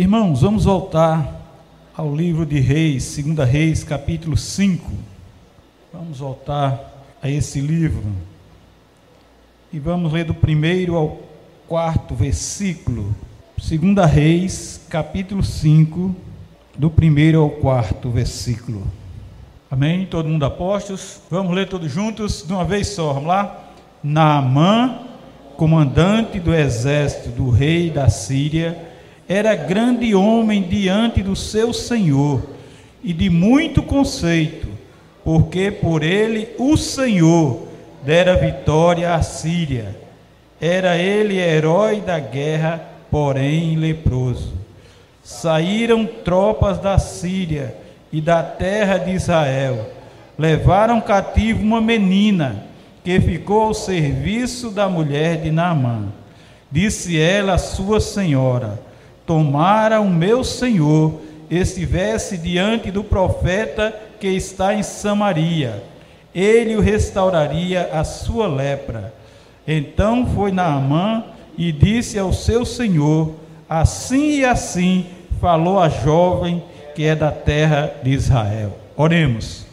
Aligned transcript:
Irmãos, 0.00 0.40
vamos 0.40 0.64
voltar 0.64 1.30
ao 1.94 2.16
livro 2.16 2.46
de 2.46 2.58
Reis, 2.58 3.18
2 3.22 3.46
Reis, 3.46 3.84
capítulo 3.84 4.34
5. 4.34 4.90
Vamos 5.92 6.20
voltar 6.20 7.04
a 7.20 7.28
esse 7.28 7.60
livro. 7.60 8.02
E 9.70 9.78
vamos 9.78 10.10
ler 10.10 10.24
do 10.24 10.32
primeiro 10.32 10.96
ao 10.96 11.20
quarto 11.68 12.14
versículo. 12.14 13.14
2 13.58 14.10
Reis, 14.10 14.80
capítulo 14.88 15.42
5, 15.42 16.16
do 16.78 16.88
primeiro 16.88 17.42
ao 17.42 17.50
quarto 17.50 18.08
versículo. 18.08 18.82
Amém? 19.70 20.06
Todo 20.06 20.30
mundo 20.30 20.46
apostos? 20.46 21.20
Vamos 21.30 21.54
ler 21.54 21.68
todos 21.68 21.92
juntos 21.92 22.42
de 22.42 22.54
uma 22.54 22.64
vez 22.64 22.86
só. 22.86 23.12
Vamos 23.12 23.28
lá? 23.28 23.68
Naamã, 24.02 24.98
comandante 25.58 26.40
do 26.40 26.54
exército 26.54 27.28
do 27.28 27.50
rei 27.50 27.90
da 27.90 28.08
Síria, 28.08 28.88
era 29.32 29.54
grande 29.54 30.12
homem 30.12 30.60
diante 30.60 31.22
do 31.22 31.36
seu 31.36 31.72
senhor 31.72 32.42
e 33.00 33.12
de 33.12 33.30
muito 33.30 33.80
conceito, 33.80 34.66
porque 35.22 35.70
por 35.70 36.02
ele 36.02 36.48
o 36.58 36.76
Senhor 36.76 37.68
dera 38.04 38.34
vitória 38.34 39.14
à 39.14 39.22
Síria. 39.22 39.96
Era 40.60 40.96
ele 40.98 41.38
herói 41.38 42.00
da 42.00 42.18
guerra, 42.18 42.84
porém 43.08 43.76
leproso. 43.76 44.52
Saíram 45.22 46.04
tropas 46.04 46.80
da 46.80 46.98
Síria 46.98 47.76
e 48.12 48.20
da 48.20 48.42
terra 48.42 48.98
de 48.98 49.12
Israel. 49.12 49.92
Levaram 50.36 51.00
cativo 51.00 51.62
uma 51.62 51.80
menina 51.80 52.64
que 53.04 53.20
ficou 53.20 53.62
ao 53.62 53.74
serviço 53.74 54.72
da 54.72 54.88
mulher 54.88 55.40
de 55.40 55.52
Naamã. 55.52 56.06
Disse 56.68 57.16
ela 57.16 57.54
à 57.54 57.58
sua 57.58 58.00
senhora: 58.00 58.89
tomara 59.30 60.00
o 60.00 60.10
meu 60.10 60.42
senhor 60.42 61.20
estivesse 61.48 62.36
diante 62.36 62.90
do 62.90 63.04
profeta 63.04 63.94
que 64.18 64.26
está 64.26 64.74
em 64.74 64.82
Samaria, 64.82 65.84
ele 66.34 66.74
o 66.74 66.80
restauraria 66.80 67.90
a 67.92 68.02
sua 68.02 68.48
lepra. 68.48 69.14
Então 69.68 70.26
foi 70.34 70.50
Naamã 70.50 71.22
e 71.56 71.70
disse 71.70 72.18
ao 72.18 72.32
seu 72.32 72.64
senhor: 72.66 73.36
Assim 73.68 74.40
e 74.40 74.44
assim 74.44 75.06
falou 75.40 75.78
a 75.78 75.88
jovem 75.88 76.60
que 76.96 77.04
é 77.04 77.14
da 77.14 77.30
terra 77.30 77.94
de 78.02 78.10
Israel. 78.10 78.76
Oremos. 78.96 79.64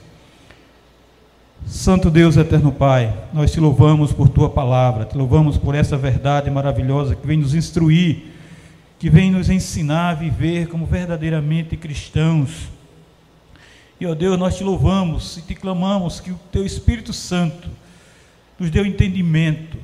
Santo 1.66 2.12
Deus, 2.12 2.38
eterno 2.38 2.72
Pai, 2.72 3.12
nós 3.34 3.52
te 3.52 3.60
louvamos 3.60 4.14
por 4.14 4.30
tua 4.30 4.52
palavra, 4.52 5.04
te 5.04 5.18
louvamos 5.18 5.58
por 5.58 5.74
essa 5.74 5.98
verdade 5.98 6.52
maravilhosa 6.52 7.16
que 7.16 7.26
vem 7.26 7.40
nos 7.40 7.56
instruir 7.56 8.37
que 9.00 9.10
vem 9.10 9.32
nos 9.32 9.50
ensinar 9.50 10.10
a 10.10 10.14
viver 10.14 10.68
como 10.68 10.86
verdadeiramente 10.86 11.78
cristãos. 11.78 12.70
E, 14.00 14.06
ó 14.06 14.14
Deus, 14.14 14.38
nós 14.38 14.58
te 14.58 14.64
louvamos 14.64 15.38
e 15.38 15.42
te 15.42 15.56
clamamos 15.56 16.20
que 16.20 16.32
o 16.32 16.40
teu 16.52 16.66
Espírito 16.66 17.14
Santo 17.14 17.70
nos 18.60 18.70
dê 18.70 18.80
o 18.80 18.86
entendimento 18.86 19.78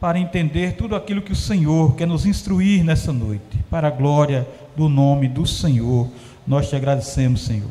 para 0.00 0.18
entender 0.18 0.76
tudo 0.76 0.94
aquilo 0.94 1.22
que 1.22 1.32
o 1.32 1.36
Senhor 1.36 1.94
quer 1.96 2.06
nos 2.06 2.24
instruir 2.24 2.84
nessa 2.84 3.12
noite, 3.12 3.58
para 3.68 3.88
a 3.88 3.90
glória 3.90 4.46
do 4.76 4.88
nome 4.88 5.28
do 5.28 5.46
Senhor. 5.46 6.08
Nós 6.46 6.68
te 6.68 6.76
agradecemos, 6.76 7.42
Senhor. 7.42 7.70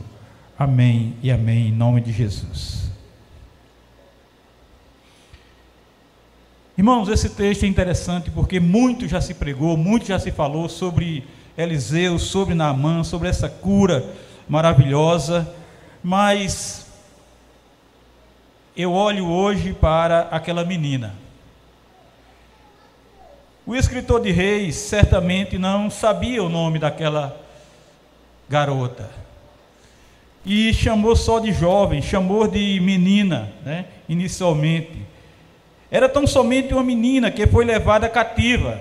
Amém 0.60 1.14
e 1.24 1.32
amém, 1.32 1.70
em 1.70 1.72
nome 1.72 2.02
de 2.02 2.12
Jesus. 2.12 2.87
Irmãos, 6.78 7.10
esse 7.10 7.32
texto 7.32 7.64
é 7.64 7.68
interessante 7.68 8.30
porque 8.30 8.60
muito 8.60 9.08
já 9.08 9.20
se 9.20 9.34
pregou, 9.34 9.76
muito 9.76 10.06
já 10.06 10.20
se 10.20 10.32
falou 10.32 10.70
sobre 10.70 11.26
Eliseu, 11.58 12.20
sobre 12.20 12.54
Naamã, 12.54 13.04
sobre 13.04 13.28
essa 13.28 13.50
cura 13.50 14.14
maravilhosa, 14.48 15.52
mas 16.04 16.86
eu 18.76 18.94
olho 18.94 19.28
hoje 19.28 19.74
para 19.74 20.28
aquela 20.30 20.64
menina. 20.64 21.16
O 23.66 23.76
escritor 23.76 24.22
de 24.22 24.30
Reis 24.30 24.76
certamente 24.76 25.58
não 25.58 25.90
sabia 25.90 26.44
o 26.44 26.50
nome 26.50 26.78
daquela 26.78 27.42
garota. 28.48 29.10
E 30.46 30.72
chamou 30.76 31.16
só 31.16 31.40
de 31.40 31.52
jovem, 31.52 32.04
chamou 32.04 32.48
de 32.48 32.80
menina, 32.80 33.52
né, 33.66 33.86
inicialmente. 34.08 35.17
Era 35.90 36.10
tão 36.10 36.28
somente 36.28 36.74
uma 36.74 36.84
menina 36.84 37.32
que 37.32 37.48
foi 37.48 37.64
levada 37.64 38.10
cativa 38.10 38.80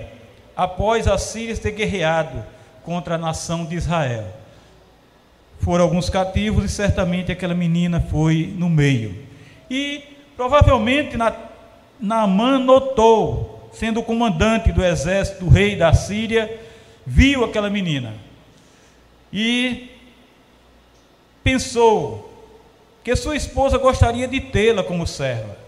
após 0.55 1.07
a 1.07 1.17
Síria 1.17 1.55
ter 1.55 1.71
guerreado 1.71 2.43
contra 2.83 3.15
a 3.15 3.17
nação 3.17 3.65
de 3.65 3.75
Israel. 3.75 4.25
Foram 5.59 5.85
alguns 5.85 6.09
cativos 6.09 6.65
e 6.65 6.69
certamente 6.69 7.31
aquela 7.31 7.53
menina 7.53 7.99
foi 7.99 8.53
no 8.57 8.69
meio. 8.69 9.25
E 9.69 10.03
provavelmente 10.35 11.17
na, 11.17 11.33
Naamã 11.99 12.59
notou, 12.59 13.69
sendo 13.73 13.99
o 13.99 14.03
comandante 14.03 14.71
do 14.71 14.83
exército 14.83 15.45
do 15.45 15.49
rei 15.49 15.75
da 15.75 15.93
Síria, 15.93 16.59
viu 17.05 17.43
aquela 17.43 17.69
menina 17.69 18.13
e 19.31 19.89
pensou 21.43 22.31
que 23.03 23.15
sua 23.15 23.35
esposa 23.35 23.77
gostaria 23.77 24.27
de 24.27 24.39
tê-la 24.39 24.83
como 24.83 25.07
serva. 25.07 25.66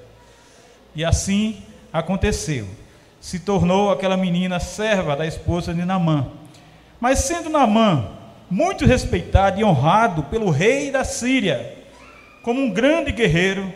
E 0.99 1.05
assim 1.05 1.55
aconteceu. 1.93 2.67
Se 3.21 3.39
tornou 3.39 3.89
aquela 3.89 4.17
menina 4.17 4.59
serva 4.59 5.15
da 5.15 5.25
esposa 5.25 5.73
de 5.73 5.85
Namã. 5.85 6.27
Mas 6.99 7.19
sendo 7.19 7.49
Namã 7.49 8.09
muito 8.49 8.85
respeitado 8.85 9.61
e 9.61 9.63
honrado 9.63 10.23
pelo 10.23 10.49
rei 10.49 10.91
da 10.91 11.05
Síria, 11.05 11.73
como 12.43 12.59
um 12.59 12.69
grande 12.69 13.13
guerreiro, 13.13 13.71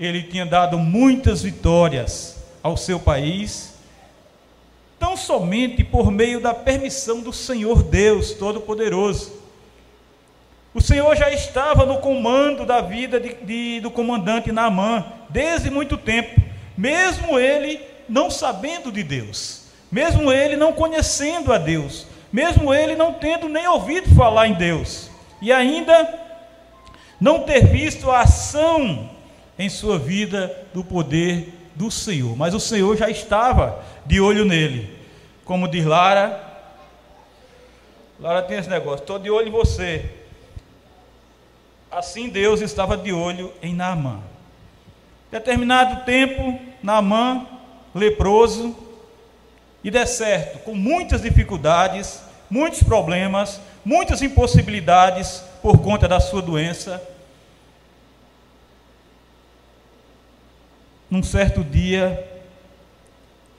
ele 0.00 0.24
tinha 0.24 0.44
dado 0.44 0.76
muitas 0.78 1.42
vitórias 1.44 2.42
ao 2.60 2.76
seu 2.76 2.98
país, 2.98 3.74
tão 4.98 5.16
somente 5.16 5.84
por 5.84 6.10
meio 6.10 6.40
da 6.40 6.52
permissão 6.52 7.20
do 7.20 7.32
Senhor 7.32 7.84
Deus 7.84 8.32
Todo-Poderoso. 8.32 9.32
O 10.74 10.80
Senhor 10.80 11.14
já 11.14 11.30
estava 11.30 11.86
no 11.86 11.98
comando 11.98 12.66
da 12.66 12.80
vida 12.80 13.20
de, 13.20 13.32
de, 13.34 13.80
do 13.80 13.92
comandante 13.92 14.50
Naamã 14.50 15.19
desde 15.30 15.70
muito 15.70 15.96
tempo, 15.96 16.40
mesmo 16.76 17.38
ele 17.38 17.80
não 18.08 18.30
sabendo 18.30 18.90
de 18.92 19.02
Deus, 19.02 19.66
mesmo 19.90 20.32
ele 20.32 20.56
não 20.56 20.72
conhecendo 20.72 21.52
a 21.52 21.58
Deus, 21.58 22.06
mesmo 22.32 22.72
ele 22.72 22.94
não 22.94 23.14
tendo 23.14 23.48
nem 23.48 23.66
ouvido 23.66 24.14
falar 24.14 24.46
em 24.46 24.54
Deus, 24.54 25.10
e 25.40 25.52
ainda 25.52 26.20
não 27.20 27.42
ter 27.42 27.66
visto 27.66 28.10
a 28.10 28.20
ação 28.20 29.10
em 29.58 29.68
sua 29.68 29.98
vida 29.98 30.66
do 30.72 30.82
poder 30.82 31.52
do 31.74 31.90
Senhor. 31.90 32.36
Mas 32.36 32.54
o 32.54 32.60
Senhor 32.60 32.96
já 32.96 33.10
estava 33.10 33.84
de 34.06 34.20
olho 34.20 34.44
nele. 34.44 34.98
Como 35.44 35.68
diz 35.68 35.84
Lara, 35.84 36.48
Lara 38.18 38.42
tem 38.42 38.58
esse 38.58 38.68
negócio, 38.68 39.02
estou 39.02 39.18
de 39.18 39.30
olho 39.30 39.48
em 39.48 39.50
você. 39.50 40.10
Assim 41.90 42.28
Deus 42.28 42.60
estava 42.60 42.96
de 42.96 43.12
olho 43.12 43.52
em 43.60 43.74
Naamã. 43.74 44.20
Determinado 45.30 46.04
tempo, 46.04 46.58
Naamã, 46.82 47.46
leproso, 47.94 48.76
e 49.82 49.90
deserto, 49.90 50.58
com 50.60 50.74
muitas 50.74 51.22
dificuldades, 51.22 52.22
muitos 52.50 52.82
problemas, 52.82 53.60
muitas 53.84 54.20
impossibilidades 54.20 55.42
por 55.62 55.78
conta 55.78 56.06
da 56.06 56.20
sua 56.20 56.42
doença. 56.42 57.02
Num 61.08 61.22
certo 61.22 61.64
dia, 61.64 62.26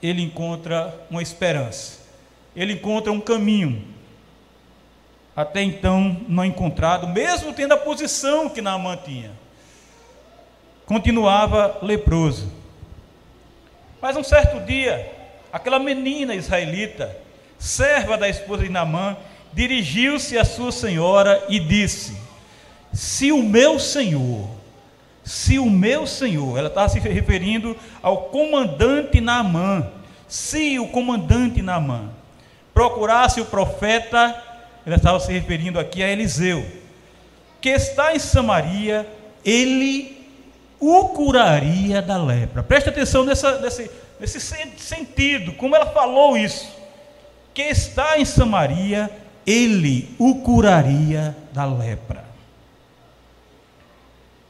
ele 0.02 0.22
encontra 0.22 0.94
uma 1.10 1.22
esperança, 1.22 2.00
ele 2.54 2.74
encontra 2.74 3.12
um 3.12 3.20
caminho, 3.20 3.84
até 5.34 5.62
então 5.62 6.20
não 6.28 6.44
encontrado, 6.44 7.08
mesmo 7.08 7.52
tendo 7.52 7.72
a 7.72 7.76
posição 7.76 8.48
que 8.48 8.62
Naamã 8.62 8.96
tinha. 8.96 9.41
Continuava 10.92 11.78
leproso. 11.80 12.52
Mas 13.98 14.14
um 14.14 14.22
certo 14.22 14.60
dia, 14.60 15.10
aquela 15.50 15.78
menina 15.78 16.34
israelita, 16.34 17.16
serva 17.58 18.18
da 18.18 18.28
esposa 18.28 18.64
de 18.64 18.68
Naamã, 18.68 19.16
dirigiu-se 19.54 20.36
à 20.36 20.44
sua 20.44 20.70
senhora 20.70 21.42
e 21.48 21.58
disse: 21.58 22.14
Se 22.92 23.32
o 23.32 23.42
meu 23.42 23.78
senhor, 23.78 24.50
se 25.24 25.58
o 25.58 25.70
meu 25.70 26.06
senhor, 26.06 26.58
ela 26.58 26.68
estava 26.68 26.90
se 26.90 26.98
referindo 26.98 27.74
ao 28.02 28.24
comandante 28.24 29.18
Naamã, 29.18 29.90
se 30.28 30.78
o 30.78 30.88
comandante 30.88 31.62
Naamã 31.62 32.10
procurasse 32.74 33.40
o 33.40 33.46
profeta 33.46 34.42
ele 34.86 34.96
estava 34.96 35.18
se 35.20 35.32
referindo 35.32 35.80
aqui 35.80 36.02
a 36.02 36.08
Eliseu, 36.08 36.62
que 37.62 37.70
está 37.70 38.14
em 38.14 38.18
Samaria, 38.18 39.08
ele 39.42 40.11
o 40.84 41.10
curaria 41.10 42.02
da 42.02 42.20
lepra. 42.20 42.60
Preste 42.60 42.88
atenção 42.88 43.22
nessa, 43.22 43.60
nesse, 43.60 43.88
nesse 44.18 44.40
sentido, 44.40 45.52
como 45.52 45.76
ela 45.76 45.86
falou 45.86 46.36
isso. 46.36 46.68
que 47.54 47.62
está 47.62 48.18
em 48.18 48.24
Samaria, 48.24 49.08
ele 49.46 50.12
o 50.18 50.42
curaria 50.42 51.36
da 51.52 51.64
lepra. 51.64 52.24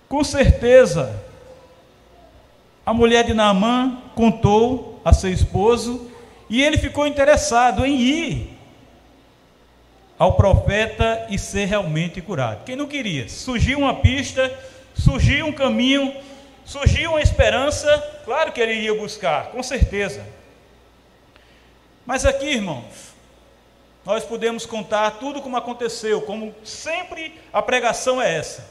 Com 0.08 0.24
certeza, 0.24 1.20
a 2.86 2.94
mulher 2.94 3.24
de 3.24 3.34
Naamã 3.34 3.98
contou 4.14 5.02
a 5.04 5.12
seu 5.12 5.30
esposo 5.30 6.10
e 6.48 6.62
ele 6.62 6.78
ficou 6.78 7.06
interessado 7.06 7.84
em 7.84 8.00
ir 8.00 8.58
ao 10.18 10.32
profeta 10.34 11.26
e 11.28 11.38
ser 11.38 11.66
realmente 11.66 12.22
curado. 12.22 12.64
Quem 12.64 12.76
não 12.76 12.86
queria? 12.86 13.28
Surgiu 13.28 13.80
uma 13.80 13.96
pista, 13.96 14.50
surgiu 14.94 15.46
um 15.46 15.52
caminho, 15.52 16.14
surgiu 16.64 17.10
uma 17.10 17.20
esperança, 17.20 18.20
claro 18.24 18.52
que 18.52 18.60
ele 18.60 18.74
iria 18.74 18.94
buscar, 18.94 19.46
com 19.46 19.62
certeza. 19.62 20.24
Mas 22.04 22.24
aqui, 22.24 22.46
irmãos, 22.46 23.12
nós 24.04 24.24
podemos 24.24 24.66
contar 24.66 25.12
tudo 25.12 25.40
como 25.40 25.56
aconteceu, 25.56 26.22
como 26.22 26.54
sempre 26.64 27.38
a 27.52 27.62
pregação 27.62 28.20
é 28.20 28.34
essa. 28.36 28.68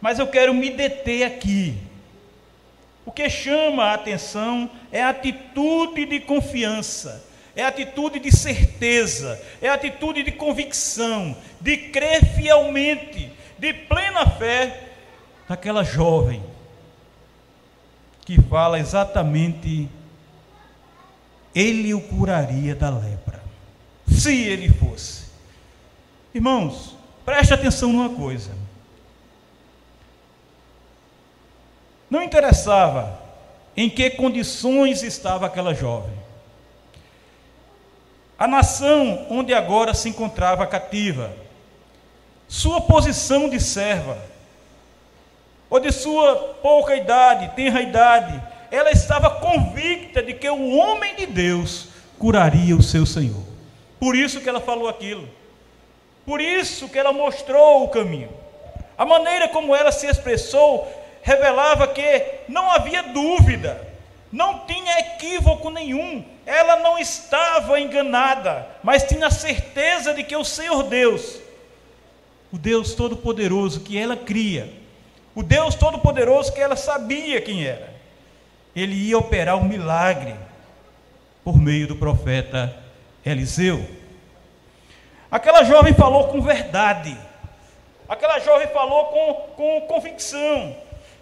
Mas 0.00 0.18
eu 0.18 0.26
quero 0.26 0.54
me 0.54 0.70
deter 0.70 1.24
aqui. 1.24 1.76
O 3.04 3.10
que 3.10 3.28
chama 3.28 3.86
a 3.86 3.94
atenção 3.94 4.70
é 4.92 5.02
a 5.02 5.08
atitude 5.08 6.06
de 6.06 6.20
confiança, 6.20 7.24
é 7.56 7.64
a 7.64 7.68
atitude 7.68 8.20
de 8.20 8.30
certeza, 8.30 9.40
é 9.60 9.68
a 9.68 9.74
atitude 9.74 10.22
de 10.22 10.30
convicção, 10.30 11.36
de 11.60 11.76
crer 11.76 12.24
fielmente, 12.24 13.32
de 13.58 13.72
plena 13.72 14.24
fé 14.30 14.91
daquela 15.48 15.82
jovem 15.82 16.42
que 18.24 18.40
fala 18.40 18.78
exatamente 18.78 19.88
ele 21.54 21.92
o 21.92 22.00
curaria 22.00 22.74
da 22.74 22.88
lepra, 22.88 23.42
se 24.08 24.42
ele 24.44 24.68
fosse. 24.68 25.26
Irmãos, 26.34 26.96
preste 27.24 27.52
atenção 27.52 27.92
numa 27.92 28.08
coisa. 28.08 28.52
Não 32.08 32.22
interessava 32.22 33.20
em 33.76 33.88
que 33.88 34.10
condições 34.10 35.02
estava 35.02 35.46
aquela 35.46 35.74
jovem. 35.74 36.14
A 38.38 38.46
nação 38.46 39.26
onde 39.30 39.54
agora 39.54 39.94
se 39.94 40.08
encontrava 40.08 40.66
cativa, 40.66 41.34
sua 42.48 42.80
posição 42.80 43.48
de 43.48 43.60
serva, 43.60 44.18
ou 45.72 45.80
de 45.80 45.90
sua 45.90 46.36
pouca 46.60 46.94
idade, 46.94 47.56
tenra 47.56 47.80
idade, 47.80 48.38
ela 48.70 48.90
estava 48.90 49.30
convicta 49.30 50.22
de 50.22 50.34
que 50.34 50.46
o 50.50 50.76
homem 50.76 51.16
de 51.16 51.24
Deus 51.24 51.88
curaria 52.18 52.76
o 52.76 52.82
seu 52.82 53.06
Senhor. 53.06 53.42
Por 53.98 54.14
isso 54.14 54.42
que 54.42 54.50
ela 54.50 54.60
falou 54.60 54.86
aquilo. 54.86 55.26
Por 56.26 56.42
isso 56.42 56.90
que 56.90 56.98
ela 56.98 57.10
mostrou 57.10 57.84
o 57.84 57.88
caminho. 57.88 58.28
A 58.98 59.06
maneira 59.06 59.48
como 59.48 59.74
ela 59.74 59.90
se 59.90 60.06
expressou 60.06 60.86
revelava 61.22 61.88
que 61.88 62.22
não 62.48 62.70
havia 62.70 63.04
dúvida, 63.04 63.80
não 64.30 64.66
tinha 64.66 64.98
equívoco 64.98 65.70
nenhum. 65.70 66.22
Ela 66.44 66.80
não 66.80 66.98
estava 66.98 67.80
enganada, 67.80 68.66
mas 68.82 69.04
tinha 69.04 69.30
certeza 69.30 70.12
de 70.12 70.22
que 70.22 70.36
o 70.36 70.44
Senhor 70.44 70.82
Deus, 70.82 71.38
o 72.52 72.58
Deus 72.58 72.92
Todo-Poderoso 72.92 73.80
que 73.80 73.96
ela 73.96 74.18
cria, 74.18 74.81
o 75.34 75.42
Deus 75.42 75.74
Todo-Poderoso 75.74 76.52
que 76.52 76.60
ela 76.60 76.76
sabia 76.76 77.40
quem 77.40 77.64
era, 77.64 77.92
ele 78.74 78.94
ia 78.94 79.18
operar 79.18 79.56
um 79.56 79.64
milagre 79.64 80.34
por 81.44 81.58
meio 81.58 81.86
do 81.86 81.96
profeta 81.96 82.74
Eliseu. 83.24 83.84
Aquela 85.30 85.64
jovem 85.64 85.94
falou 85.94 86.28
com 86.28 86.40
verdade, 86.42 87.16
aquela 88.08 88.38
jovem 88.40 88.68
falou 88.68 89.06
com, 89.06 89.34
com 89.56 89.80
convicção, 89.86 90.76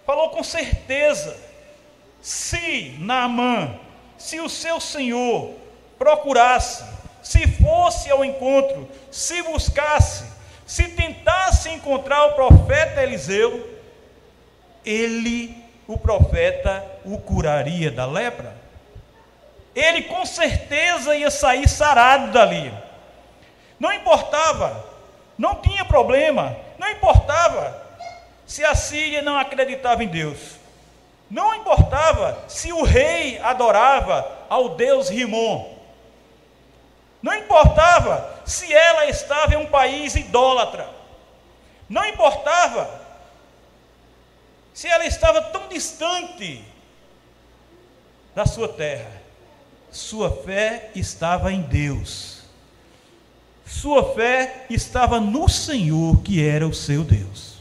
falou 0.05 0.29
com 0.29 0.43
certeza. 0.43 1.37
Se 2.21 2.95
Naamã, 2.99 3.75
se 4.17 4.39
o 4.39 4.49
seu 4.49 4.79
senhor 4.79 5.53
procurasse, 5.97 6.83
se 7.23 7.47
fosse 7.47 8.11
ao 8.11 8.23
encontro, 8.23 8.87
se 9.09 9.41
buscasse, 9.43 10.25
se 10.65 10.89
tentasse 10.89 11.69
encontrar 11.69 12.25
o 12.27 12.33
profeta 12.33 13.01
Eliseu, 13.01 13.70
ele 14.85 15.55
o 15.87 15.97
profeta 15.97 16.83
o 17.05 17.17
curaria 17.17 17.91
da 17.91 18.05
lepra? 18.05 18.55
Ele 19.75 20.03
com 20.03 20.25
certeza 20.25 21.15
ia 21.15 21.31
sair 21.31 21.67
sarado 21.67 22.31
dali. 22.31 22.73
Não 23.79 23.91
importava, 23.91 24.85
não 25.37 25.55
tinha 25.55 25.85
problema, 25.85 26.55
não 26.77 26.89
importava 26.89 27.81
se 28.45 28.63
a 28.65 28.75
Síria 28.75 29.21
não 29.21 29.37
acreditava 29.37 30.03
em 30.03 30.07
Deus. 30.07 30.59
Não 31.29 31.55
importava 31.55 32.43
se 32.49 32.73
o 32.73 32.83
rei 32.83 33.39
adorava 33.39 34.29
ao 34.49 34.75
deus 34.75 35.09
Rimon. 35.09 35.77
Não 37.21 37.33
importava 37.33 38.29
se 38.45 38.73
ela 38.73 39.05
estava 39.05 39.53
em 39.53 39.57
um 39.57 39.65
país 39.65 40.15
idólatra. 40.15 40.89
Não 41.87 42.05
importava 42.05 43.00
se 44.73 44.87
ela 44.87 45.05
estava 45.05 45.41
tão 45.41 45.67
distante 45.67 46.63
da 48.33 48.45
sua 48.45 48.69
terra? 48.69 49.21
Sua 49.91 50.31
fé 50.31 50.89
estava 50.95 51.51
em 51.51 51.61
Deus. 51.61 52.41
Sua 53.65 54.13
fé 54.13 54.65
estava 54.69 55.19
no 55.19 55.49
Senhor, 55.49 56.21
que 56.21 56.45
era 56.45 56.67
o 56.67 56.73
seu 56.73 57.03
Deus. 57.03 57.59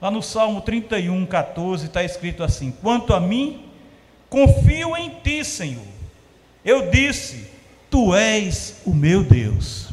Lá 0.00 0.10
no 0.10 0.22
Salmo 0.22 0.62
31, 0.62 1.26
14, 1.26 1.86
está 1.86 2.02
escrito 2.02 2.42
assim: 2.42 2.70
Quanto 2.70 3.12
a 3.12 3.20
mim, 3.20 3.70
confio 4.30 4.96
em 4.96 5.10
ti, 5.20 5.44
Senhor. 5.44 5.86
Eu 6.64 6.90
disse: 6.90 7.50
Tu 7.90 8.14
és 8.14 8.80
o 8.86 8.94
meu 8.94 9.22
Deus. 9.22 9.88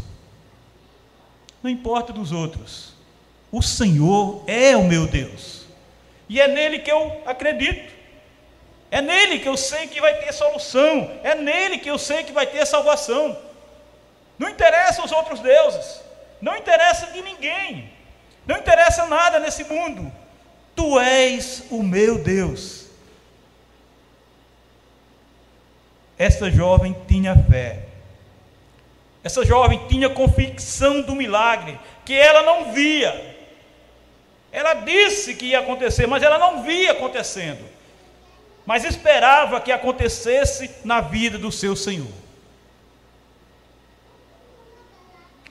Não 1.62 1.70
importa 1.70 2.14
dos 2.14 2.32
outros 2.32 2.95
o 3.56 3.62
Senhor 3.62 4.44
é 4.48 4.76
o 4.76 4.84
meu 4.84 5.08
Deus. 5.08 5.66
E 6.28 6.42
é 6.42 6.48
nele 6.48 6.80
que 6.80 6.92
eu 6.92 7.22
acredito. 7.26 7.90
É 8.92 9.02
nele 9.02 9.40
que 9.40 9.48
eu 9.48 9.56
sei 9.56 9.88
que 9.88 10.02
vai 10.02 10.14
ter 10.16 10.34
solução. 10.34 11.10
É 11.24 11.36
nele 11.36 11.78
que 11.78 11.90
eu 11.90 11.98
sei 11.98 12.26
que 12.26 12.34
vai 12.34 12.46
ter 12.46 12.66
salvação. 12.66 13.38
Não 14.38 14.50
interessa 14.50 15.06
os 15.06 15.12
outros 15.14 15.40
deuses. 15.40 16.02
Não 16.42 16.58
interessa 16.58 17.08
de 17.14 17.22
ninguém. 17.22 17.90
Não 18.46 18.58
interessa 18.58 19.06
nada 19.06 19.40
nesse 19.40 19.64
mundo. 19.64 20.12
Tu 20.76 21.00
és 21.00 21.64
o 21.72 21.82
meu 21.82 22.18
Deus. 22.18 22.88
Essa 26.18 26.52
jovem 26.52 26.94
tinha 27.08 27.34
fé. 27.50 27.86
Essa 29.24 29.46
jovem 29.46 29.88
tinha 29.88 30.10
convicção 30.10 31.02
do 31.02 31.16
milagre 31.16 31.80
que 32.04 32.14
ela 32.14 32.44
não 32.44 32.74
via, 32.74 33.35
ela 34.56 34.74
disse 34.74 35.36
que 35.36 35.48
ia 35.48 35.60
acontecer, 35.60 36.08
mas 36.08 36.24
ela 36.24 36.40
não 36.40 36.64
via 36.64 36.94
acontecendo. 36.94 37.60
Mas 38.66 38.86
esperava 38.86 39.60
que 39.60 39.70
acontecesse 39.70 40.72
na 40.86 41.02
vida 41.02 41.38
do 41.38 41.52
seu 41.52 41.76
Senhor. 41.76 42.08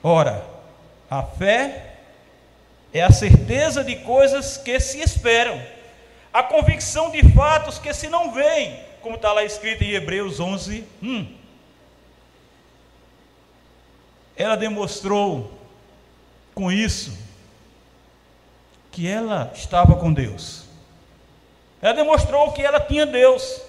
Ora, 0.03 0.43
a 1.11 1.23
fé 1.23 1.97
é 2.95 3.03
a 3.03 3.13
certeza 3.13 3.85
de 3.85 3.97
coisas 3.97 4.57
que 4.57 4.81
se 4.81 5.01
esperam, 5.01 5.63
a 6.33 6.43
convicção 6.43 7.11
de 7.11 7.23
fatos 7.35 7.79
que 7.79 7.93
se 7.93 8.09
não 8.09 8.33
veem, 8.33 8.81
como 9.03 9.17
está 9.17 9.35
lá 9.35 9.45
escrito 9.45 9.85
em 9.85 9.91
Hebreus 9.91 10.41
11, 10.41 10.83
1. 11.03 11.37
Ela 14.35 14.57
demonstrou 14.57 15.53
com 16.55 16.73
isso 16.73 17.24
que 18.95 19.11
ela 19.11 19.51
estava 19.53 19.97
com 19.97 20.13
Deus. 20.13 20.63
Ela 21.83 21.95
demonstrou 21.95 22.53
que 22.53 22.63
ela 22.63 22.79
tinha 22.79 23.05
Deus. 23.05 23.61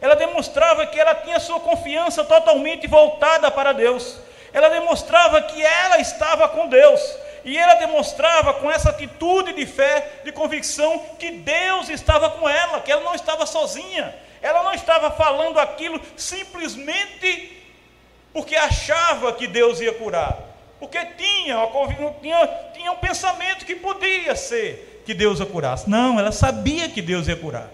Ela 0.00 0.14
demonstrava 0.14 0.86
que 0.86 0.98
ela 0.98 1.14
tinha 1.14 1.38
sua 1.38 1.60
confiança 1.60 2.24
totalmente 2.24 2.86
voltada 2.86 3.50
para 3.50 3.72
Deus. 3.72 4.18
Ela 4.54 4.70
demonstrava 4.70 5.42
que 5.42 5.62
ela 5.62 5.98
estava 5.98 6.48
com 6.48 6.66
Deus. 6.66 7.00
E 7.44 7.58
ela 7.58 7.74
demonstrava 7.74 8.54
com 8.54 8.70
essa 8.70 8.88
atitude 8.88 9.52
de 9.52 9.66
fé, 9.66 10.22
de 10.24 10.32
convicção, 10.32 10.98
que 11.18 11.30
Deus 11.30 11.90
estava 11.90 12.30
com 12.30 12.48
ela, 12.48 12.80
que 12.80 12.90
ela 12.90 13.02
não 13.02 13.14
estava 13.14 13.44
sozinha. 13.44 14.14
Ela 14.40 14.62
não 14.62 14.72
estava 14.72 15.10
falando 15.10 15.60
aquilo 15.60 16.00
simplesmente 16.16 17.58
porque 18.32 18.56
achava 18.56 19.34
que 19.34 19.46
Deus 19.46 19.78
ia 19.80 19.92
curar 19.92 20.49
porque 20.80 20.98
tinha, 21.04 21.58
tinha, 22.22 22.48
tinha 22.72 22.90
um 22.90 22.96
pensamento 22.96 23.66
que 23.66 23.76
podia 23.76 24.34
ser 24.34 25.02
que 25.04 25.12
Deus 25.12 25.38
a 25.38 25.44
curasse. 25.44 25.88
Não, 25.88 26.18
ela 26.18 26.32
sabia 26.32 26.88
que 26.88 27.02
Deus 27.02 27.28
ia 27.28 27.36
curar. 27.36 27.68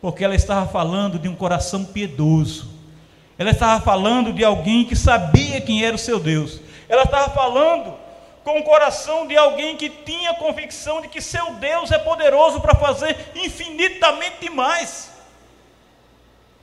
Porque 0.00 0.24
ela 0.24 0.34
estava 0.34 0.66
falando 0.66 1.16
de 1.16 1.28
um 1.28 1.36
coração 1.36 1.84
piedoso. 1.84 2.68
Ela 3.38 3.50
estava 3.50 3.80
falando 3.80 4.32
de 4.32 4.44
alguém 4.44 4.84
que 4.84 4.96
sabia 4.96 5.60
quem 5.60 5.84
era 5.84 5.94
o 5.94 5.98
seu 5.98 6.18
Deus. 6.18 6.60
Ela 6.88 7.04
estava 7.04 7.32
falando 7.32 7.94
com 8.42 8.58
o 8.58 8.64
coração 8.64 9.24
de 9.24 9.36
alguém 9.36 9.76
que 9.76 9.88
tinha 9.88 10.34
convicção 10.34 11.00
de 11.00 11.08
que 11.08 11.20
seu 11.20 11.54
Deus 11.54 11.92
é 11.92 11.98
poderoso 11.98 12.60
para 12.60 12.74
fazer 12.74 13.16
infinitamente 13.36 14.50
mais 14.50 15.12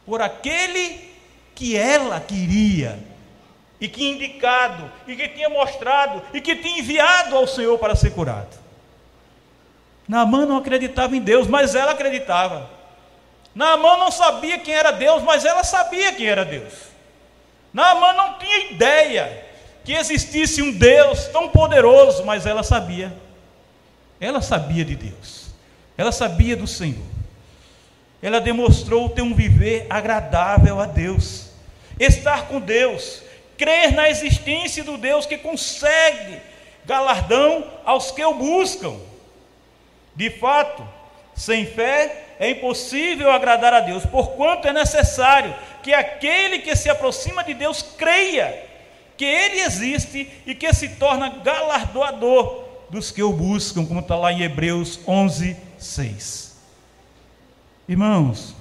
por 0.06 0.22
aquele 0.22 1.14
que 1.56 1.78
ela 1.78 2.20
queria 2.20 3.13
e 3.84 3.88
que 3.90 4.02
indicado 4.02 4.90
e 5.06 5.14
que 5.14 5.28
tinha 5.28 5.50
mostrado 5.50 6.22
e 6.34 6.40
que 6.40 6.56
tinha 6.56 6.80
enviado 6.80 7.36
ao 7.36 7.46
Senhor 7.46 7.78
para 7.78 7.98
ser 7.98 8.12
curado. 8.12 8.58
Naamã 10.08 10.46
não 10.46 10.56
acreditava 10.56 11.18
em 11.18 11.20
Deus, 11.20 11.48
mas 11.48 11.76
ela 11.76 11.92
acreditava. 11.92 12.70
Naamã 13.54 13.98
não 13.98 14.10
sabia 14.10 14.58
quem 14.58 14.74
era 14.74 14.92
Deus, 14.92 15.22
mas 15.22 15.44
ela 15.44 15.66
sabia 15.66 16.14
quem 16.14 16.28
era 16.28 16.46
Deus. 16.46 16.72
Naamã 17.74 18.14
não 18.14 18.40
tinha 18.40 18.72
ideia 18.72 19.44
que 19.84 19.92
existisse 19.92 20.62
um 20.62 20.72
Deus 20.72 21.28
tão 21.28 21.50
poderoso, 21.50 22.24
mas 22.24 22.46
ela 22.46 22.64
sabia. 22.64 23.14
Ela 24.18 24.42
sabia 24.42 24.86
de 24.86 24.96
Deus. 24.96 25.48
Ela 25.98 26.14
sabia 26.14 26.56
do 26.56 26.68
Senhor. 26.68 27.04
Ela 28.22 28.40
demonstrou 28.40 29.10
ter 29.10 29.24
um 29.24 29.36
viver 29.36 29.88
agradável 29.90 30.80
a 30.80 30.86
Deus. 30.86 31.50
Estar 32.00 32.48
com 32.48 32.62
Deus, 32.62 33.23
crer 33.58 33.94
na 33.94 34.10
existência 34.10 34.84
do 34.84 34.98
Deus 34.98 35.26
que 35.26 35.38
consegue 35.38 36.42
galardão 36.86 37.66
aos 37.86 38.12
que 38.12 38.24
o 38.24 38.34
buscam. 38.34 38.96
De 40.16 40.30
fato, 40.30 40.88
sem 41.36 41.66
fé 41.66 42.36
é 42.40 42.52
impossível 42.52 43.32
agradar 43.32 43.74
a 43.74 43.80
Deus, 43.80 44.06
porquanto 44.06 44.68
é 44.68 44.74
necessário 44.74 45.56
que 45.82 45.94
aquele 45.94 46.60
que 46.60 46.76
se 46.76 46.90
aproxima 46.90 47.44
de 47.44 47.54
Deus 47.54 47.82
creia 47.82 48.64
que 49.18 49.26
Ele 49.26 49.62
existe 49.62 50.30
e 50.46 50.56
que 50.56 50.74
se 50.74 50.90
torna 50.90 51.30
galardoador 51.30 52.64
dos 52.90 53.12
que 53.12 53.24
o 53.24 53.32
buscam, 53.32 53.86
como 53.86 54.00
está 54.00 54.16
lá 54.16 54.32
em 54.32 54.42
Hebreus 54.42 55.00
11, 55.08 55.58
6. 55.78 56.58
Irmãos, 57.88 58.56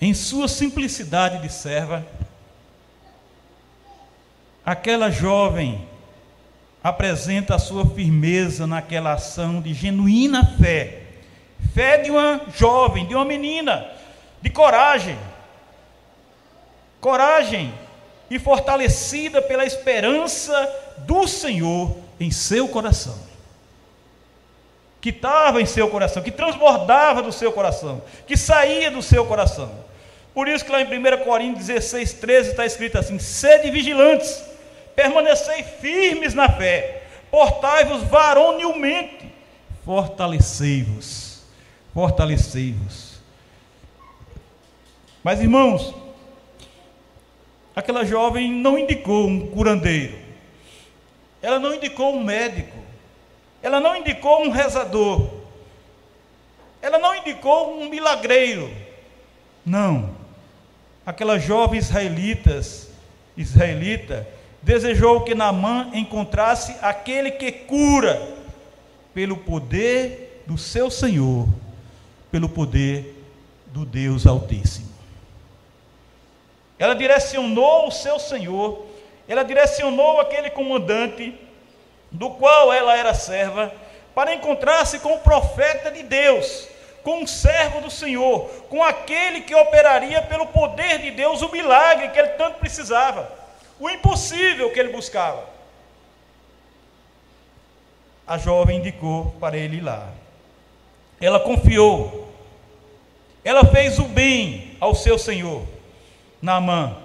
em 0.00 0.14
sua 0.14 0.48
simplicidade 0.48 1.42
de 1.42 1.52
serva, 1.52 2.06
aquela 4.64 5.10
jovem 5.10 5.86
apresenta 6.82 7.54
a 7.54 7.58
sua 7.58 7.84
firmeza 7.84 8.66
naquela 8.66 9.12
ação 9.12 9.60
de 9.60 9.74
genuína 9.74 10.56
fé. 10.58 11.02
Fé 11.74 11.98
de 11.98 12.10
uma 12.10 12.40
jovem, 12.56 13.06
de 13.06 13.14
uma 13.14 13.24
menina, 13.24 13.86
de 14.40 14.48
coragem. 14.48 15.18
Coragem 17.00 17.72
e 18.30 18.38
fortalecida 18.38 19.42
pela 19.42 19.66
esperança 19.66 20.54
do 20.98 21.26
Senhor 21.28 21.96
em 22.18 22.30
seu 22.30 22.68
coração. 22.68 23.18
Que 25.00 25.10
estava 25.10 25.60
em 25.60 25.66
seu 25.66 25.88
coração, 25.88 26.22
que 26.22 26.30
transbordava 26.30 27.22
do 27.22 27.32
seu 27.32 27.52
coração, 27.52 28.02
que 28.26 28.36
saía 28.36 28.90
do 28.90 29.02
seu 29.02 29.26
coração. 29.26 29.89
Por 30.32 30.48
isso 30.48 30.64
que 30.64 30.70
lá 30.70 30.80
em 30.80 30.86
1 30.86 31.24
Coríntios 31.24 31.66
16, 31.66 32.14
13 32.14 32.50
está 32.50 32.64
escrito 32.64 32.98
assim: 32.98 33.18
sede 33.18 33.70
vigilantes 33.70 34.50
permanecei 34.94 35.62
firmes 35.62 36.34
na 36.34 36.48
fé, 36.48 37.04
portai-vos 37.30 38.02
varonilmente, 38.04 39.32
fortalecei-vos, 39.84 41.42
fortalecei-vos. 41.94 43.18
Mas 45.22 45.40
irmãos, 45.40 45.94
aquela 47.74 48.04
jovem 48.04 48.52
não 48.52 48.78
indicou 48.78 49.26
um 49.26 49.46
curandeiro, 49.48 50.18
ela 51.40 51.58
não 51.58 51.74
indicou 51.74 52.14
um 52.14 52.22
médico, 52.22 52.76
ela 53.62 53.80
não 53.80 53.96
indicou 53.96 54.42
um 54.42 54.50
rezador, 54.50 55.30
ela 56.82 56.98
não 56.98 57.16
indicou 57.16 57.80
um 57.80 57.88
milagreiro, 57.88 58.70
não. 59.64 60.19
Aquela 61.10 61.40
jovem 61.40 61.80
israelitas, 61.80 62.88
israelita, 63.36 64.28
desejou 64.62 65.22
que 65.22 65.34
Naamã 65.34 65.90
encontrasse 65.92 66.76
aquele 66.80 67.32
que 67.32 67.50
cura 67.50 68.22
pelo 69.12 69.36
poder 69.38 70.44
do 70.46 70.56
seu 70.56 70.88
Senhor, 70.88 71.48
pelo 72.30 72.48
poder 72.48 73.24
do 73.66 73.84
Deus 73.84 74.24
Altíssimo. 74.24 74.86
Ela 76.78 76.94
direcionou 76.94 77.88
o 77.88 77.90
seu 77.90 78.20
Senhor, 78.20 78.86
ela 79.26 79.42
direcionou 79.42 80.20
aquele 80.20 80.48
comandante 80.50 81.34
do 82.12 82.30
qual 82.30 82.72
ela 82.72 82.96
era 82.96 83.14
serva, 83.14 83.74
para 84.14 84.32
encontrar-se 84.32 85.00
com 85.00 85.14
o 85.14 85.18
profeta 85.18 85.90
de 85.90 86.04
Deus, 86.04 86.68
com 87.02 87.22
o 87.22 87.28
servo 87.28 87.80
do 87.80 87.90
Senhor, 87.90 88.48
com 88.68 88.82
aquele 88.82 89.40
que 89.40 89.54
operaria 89.54 90.22
pelo 90.22 90.46
poder 90.46 90.98
de 90.98 91.10
Deus 91.10 91.42
o 91.42 91.50
milagre 91.50 92.08
que 92.10 92.18
ele 92.18 92.30
tanto 92.30 92.58
precisava 92.58 93.40
o 93.80 93.88
impossível 93.88 94.70
que 94.70 94.78
ele 94.78 94.92
buscava. 94.92 95.42
A 98.26 98.36
jovem 98.36 98.78
indicou 98.78 99.34
para 99.40 99.56
ele 99.56 99.78
ir 99.78 99.80
lá. 99.80 100.08
Ela 101.20 101.40
confiou. 101.40 102.30
Ela 103.42 103.64
fez 103.64 103.98
o 103.98 104.04
bem 104.04 104.76
ao 104.78 104.94
seu 104.94 105.18
senhor, 105.18 105.66
Naamã. 106.42 106.96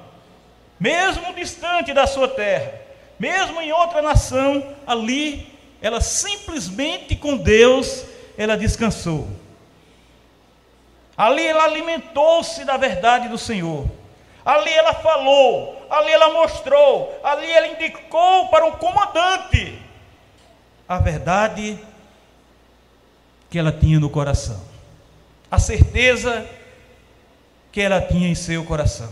Mesmo 0.78 1.34
distante 1.34 1.94
da 1.94 2.06
sua 2.06 2.28
terra, 2.28 2.74
mesmo 3.18 3.62
em 3.62 3.72
outra 3.72 4.02
nação, 4.02 4.76
ali, 4.86 5.48
ela 5.82 6.02
simplesmente 6.02 7.16
com 7.16 7.38
Deus, 7.38 8.06
ela 8.38 8.58
descansou. 8.58 9.26
Ali 11.18 11.46
ela 11.46 11.64
alimentou-se 11.64 12.66
da 12.66 12.78
verdade 12.78 13.30
do 13.30 13.38
Senhor. 13.38 13.90
Ali 14.46 14.72
ela 14.72 14.94
falou, 14.94 15.88
ali 15.90 16.12
ela 16.12 16.34
mostrou, 16.34 17.20
ali 17.24 17.50
ela 17.50 17.68
indicou 17.68 18.48
para 18.50 18.66
um 18.66 18.74
comandante 18.74 19.80
a 20.88 21.00
verdade 21.00 21.80
que 23.50 23.58
ela 23.58 23.72
tinha 23.72 24.00
no 24.00 24.10
coração, 24.10 24.62
a 25.50 25.58
certeza 25.58 26.46
que 27.72 27.82
ela 27.82 28.00
tinha 28.00 28.28
em 28.28 28.36
seu 28.36 28.64
coração. 28.64 29.12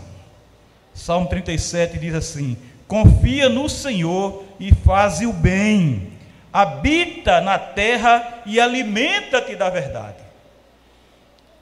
Salmo 0.94 1.28
37 1.28 1.98
diz 1.98 2.14
assim: 2.14 2.56
Confia 2.86 3.48
no 3.48 3.68
Senhor 3.68 4.44
e 4.60 4.72
faze 4.72 5.26
o 5.26 5.32
bem, 5.32 6.12
habita 6.52 7.40
na 7.40 7.58
terra 7.58 8.42
e 8.46 8.60
alimenta-te 8.60 9.56
da 9.56 9.68
verdade. 9.68 10.23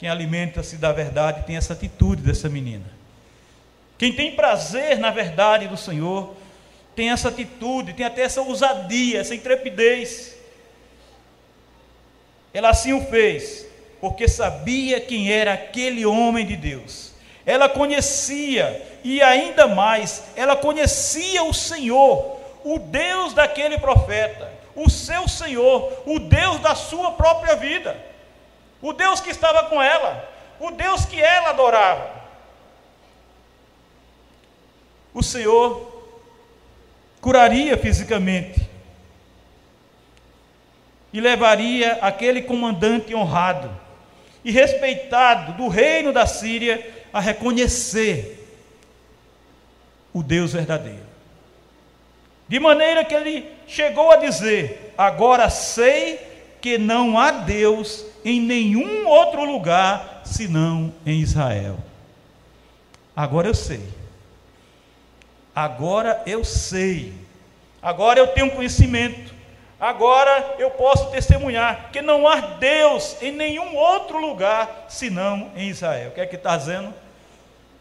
Quem 0.02 0.08
alimenta-se 0.10 0.78
da 0.78 0.90
verdade 0.90 1.44
tem 1.46 1.56
essa 1.56 1.74
atitude 1.74 2.22
dessa 2.22 2.48
menina. 2.48 2.86
Quem 3.96 4.12
tem 4.12 4.34
prazer 4.34 4.98
na 4.98 5.12
verdade 5.12 5.68
do 5.68 5.76
Senhor, 5.76 6.34
tem 6.96 7.10
essa 7.10 7.28
atitude, 7.28 7.92
tem 7.92 8.04
até 8.04 8.22
essa 8.22 8.42
ousadia, 8.42 9.20
essa 9.20 9.32
intrepidez. 9.32 10.36
Ela 12.52 12.70
assim 12.70 12.92
o 12.92 13.04
fez, 13.06 13.64
porque 14.00 14.26
sabia 14.26 15.00
quem 15.00 15.30
era 15.30 15.52
aquele 15.52 16.04
homem 16.04 16.44
de 16.44 16.56
Deus. 16.56 17.12
Ela 17.46 17.68
conhecia, 17.68 18.84
e 19.04 19.22
ainda 19.22 19.68
mais, 19.68 20.24
ela 20.34 20.56
conhecia 20.56 21.44
o 21.44 21.54
Senhor, 21.54 22.40
o 22.64 22.76
Deus 22.80 23.34
daquele 23.34 23.78
profeta, 23.78 24.52
o 24.74 24.90
seu 24.90 25.28
Senhor, 25.28 26.02
o 26.04 26.18
Deus 26.18 26.58
da 26.58 26.74
sua 26.74 27.12
própria 27.12 27.54
vida, 27.54 28.10
o 28.82 28.92
Deus 28.92 29.20
que 29.20 29.30
estava 29.30 29.68
com 29.70 29.80
ela, 29.80 30.28
o 30.58 30.72
Deus 30.72 31.06
que 31.06 31.20
ela 31.20 31.50
adorava. 31.50 32.10
O 35.14 35.22
Senhor 35.22 35.92
curaria 37.20 37.78
fisicamente. 37.78 38.68
E 41.12 41.20
levaria 41.20 41.98
aquele 42.00 42.42
comandante 42.42 43.14
honrado 43.14 43.70
e 44.42 44.50
respeitado 44.50 45.52
do 45.52 45.68
reino 45.68 46.12
da 46.12 46.26
Síria 46.26 47.06
a 47.12 47.20
reconhecer 47.20 48.48
o 50.12 50.22
Deus 50.22 50.54
verdadeiro. 50.54 51.06
De 52.48 52.58
maneira 52.58 53.04
que 53.04 53.14
ele 53.14 53.50
chegou 53.66 54.10
a 54.10 54.16
dizer: 54.16 54.94
Agora 54.96 55.50
sei 55.50 56.18
que 56.60 56.78
não 56.78 57.18
há 57.18 57.30
Deus 57.30 58.06
em 58.24 58.40
nenhum 58.40 59.06
outro 59.06 59.44
lugar 59.44 60.22
senão 60.24 60.92
em 61.04 61.20
Israel. 61.20 61.78
Agora 63.14 63.48
eu 63.48 63.54
sei 63.54 64.02
Agora 65.54 66.22
eu 66.24 66.44
sei, 66.44 67.12
agora 67.82 68.18
eu 68.18 68.28
tenho 68.28 68.50
conhecimento, 68.50 69.34
agora 69.78 70.54
eu 70.58 70.70
posso 70.70 71.10
testemunhar 71.10 71.90
que 71.92 72.00
não 72.00 72.26
há 72.26 72.40
Deus 72.40 73.16
em 73.20 73.32
nenhum 73.32 73.76
outro 73.76 74.18
lugar 74.18 74.86
senão 74.88 75.50
em 75.54 75.68
Israel. 75.68 76.08
O 76.08 76.14
que 76.14 76.22
é 76.22 76.26
que 76.26 76.36
está 76.36 76.56
dizendo? 76.56 76.94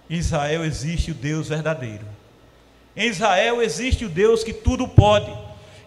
Em 0.10 0.15
Israel 0.15 0.65
existe 0.65 1.12
o 1.12 1.13
Deus 1.13 1.48
verdadeiro. 1.48 2.05
Em 2.93 3.07
Israel 3.07 3.62
existe 3.62 4.03
o 4.03 4.10
Deus 4.10 4.43
que 4.43 4.51
tudo 4.51 4.86
pode. 4.86 5.31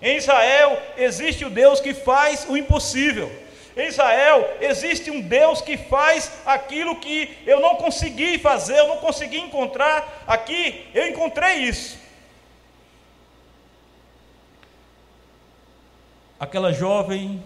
Em 0.00 0.16
Israel 0.16 0.80
existe 0.96 1.44
o 1.44 1.50
Deus 1.50 1.80
que 1.80 1.92
faz 1.92 2.46
o 2.48 2.56
impossível. 2.56 3.30
Em 3.76 3.88
Israel 3.88 4.56
existe 4.60 5.10
um 5.10 5.20
Deus 5.20 5.60
que 5.60 5.76
faz 5.76 6.30
aquilo 6.46 6.96
que 6.96 7.36
eu 7.44 7.60
não 7.60 7.74
consegui 7.76 8.38
fazer, 8.38 8.78
eu 8.78 8.88
não 8.88 8.98
consegui 8.98 9.38
encontrar. 9.38 10.24
Aqui 10.26 10.86
eu 10.94 11.08
encontrei 11.08 11.56
isso. 11.56 11.98
Aquela 16.38 16.72
jovem 16.72 17.42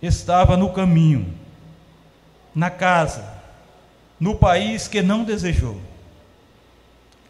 estava 0.00 0.56
no 0.56 0.72
caminho, 0.72 1.34
na 2.54 2.70
casa, 2.70 3.36
no 4.20 4.36
país 4.36 4.86
que 4.86 5.02
não 5.02 5.24
desejou. 5.24 5.80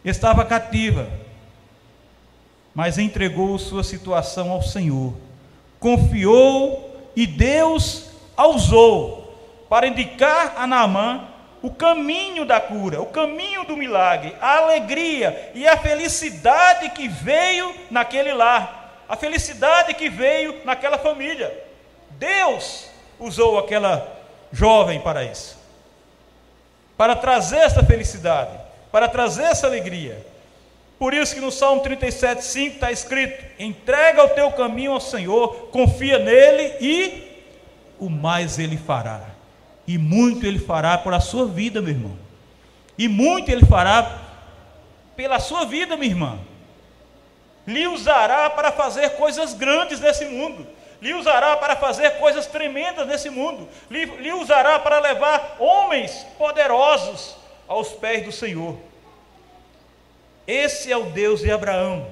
Estava 0.05 0.45
cativa, 0.45 1.09
mas 2.75 2.99
entregou 2.99 3.59
sua 3.59 3.83
situação 3.83 4.51
ao 4.51 4.63
Senhor, 4.63 5.15
confiou 5.81 6.86
e 7.17 7.27
Deus 7.27 8.11
a 8.37 8.47
usou 8.47 9.35
para 9.69 9.87
indicar 9.87 10.53
a 10.57 10.67
Naamã 10.67 11.29
o 11.63 11.71
caminho 11.71 12.45
da 12.45 12.61
cura, 12.61 13.01
o 13.01 13.07
caminho 13.07 13.65
do 13.65 13.77
milagre, 13.77 14.37
a 14.41 14.59
alegria 14.59 15.51
e 15.55 15.67
a 15.67 15.77
felicidade 15.77 16.91
que 16.91 17.09
veio 17.09 17.75
naquele 17.91 18.33
lar, 18.35 19.03
a 19.09 19.17
felicidade 19.17 19.95
que 19.95 20.09
veio 20.11 20.61
naquela 20.65 20.99
família. 20.99 21.53
Deus 22.11 22.89
usou 23.19 23.59
aquela 23.59 24.07
jovem 24.53 25.01
para 25.01 25.25
isso, 25.25 25.59
para 26.97 27.17
trazer 27.17 27.59
essa 27.59 27.83
felicidade, 27.83 28.57
para 28.93 29.09
trazer 29.09 29.45
essa 29.45 29.67
alegria. 29.67 30.25
Por 30.99 31.13
isso 31.13 31.35
que 31.35 31.41
no 31.41 31.53
Salmo 31.53 31.83
37,5 31.83 32.75
está 32.75 32.91
escrito: 32.91 33.45
entrega 33.59 34.25
o 34.25 34.31
teu 34.31 34.51
caminho 34.53 34.93
ao 34.93 35.01
Senhor, 35.01 35.69
confia 35.71 36.19
nele 36.19 36.75
e 36.81 37.43
o 37.99 38.09
mais 38.09 38.59
ele 38.59 38.77
fará. 38.77 39.23
E 39.87 39.99
muito 39.99 40.47
ele 40.47 40.59
fará 40.59 40.99
por 40.99 41.15
a 41.15 41.21
sua 41.21 41.47
vida, 41.47 41.81
meu 41.81 41.93
irmão. 41.93 42.17
E 42.99 43.09
muito 43.09 43.51
ele 43.51 43.65
fará 43.65 44.21
pela 45.15 45.39
sua 45.39 45.65
vida, 45.65 45.97
minha 45.97 46.11
irmã. 46.11 46.39
Lhe 47.67 47.87
usará 47.87 48.49
para 48.51 48.73
fazer 48.73 49.11
coisas 49.11 49.53
grandes 49.53 50.01
nesse 50.01 50.25
mundo. 50.25 50.67
Lhe 51.01 51.13
usará 51.13 51.57
para 51.57 51.77
fazer 51.77 52.13
coisas 52.19 52.47
tremendas 52.47 53.07
nesse 53.07 53.29
mundo. 53.29 53.69
Lhe, 53.91 54.05
lhe 54.05 54.33
usará 54.33 54.79
para 54.79 54.99
levar 54.99 55.57
homens 55.59 56.27
poderosos 56.39 57.37
aos 57.69 57.89
pés 57.89 58.25
do 58.25 58.33
Senhor. 58.33 58.77
Esse 60.47 60.93
é 60.93 60.97
o 60.97 61.07
Deus 61.07 61.41
de 61.41 61.51
Abraão, 61.51 62.07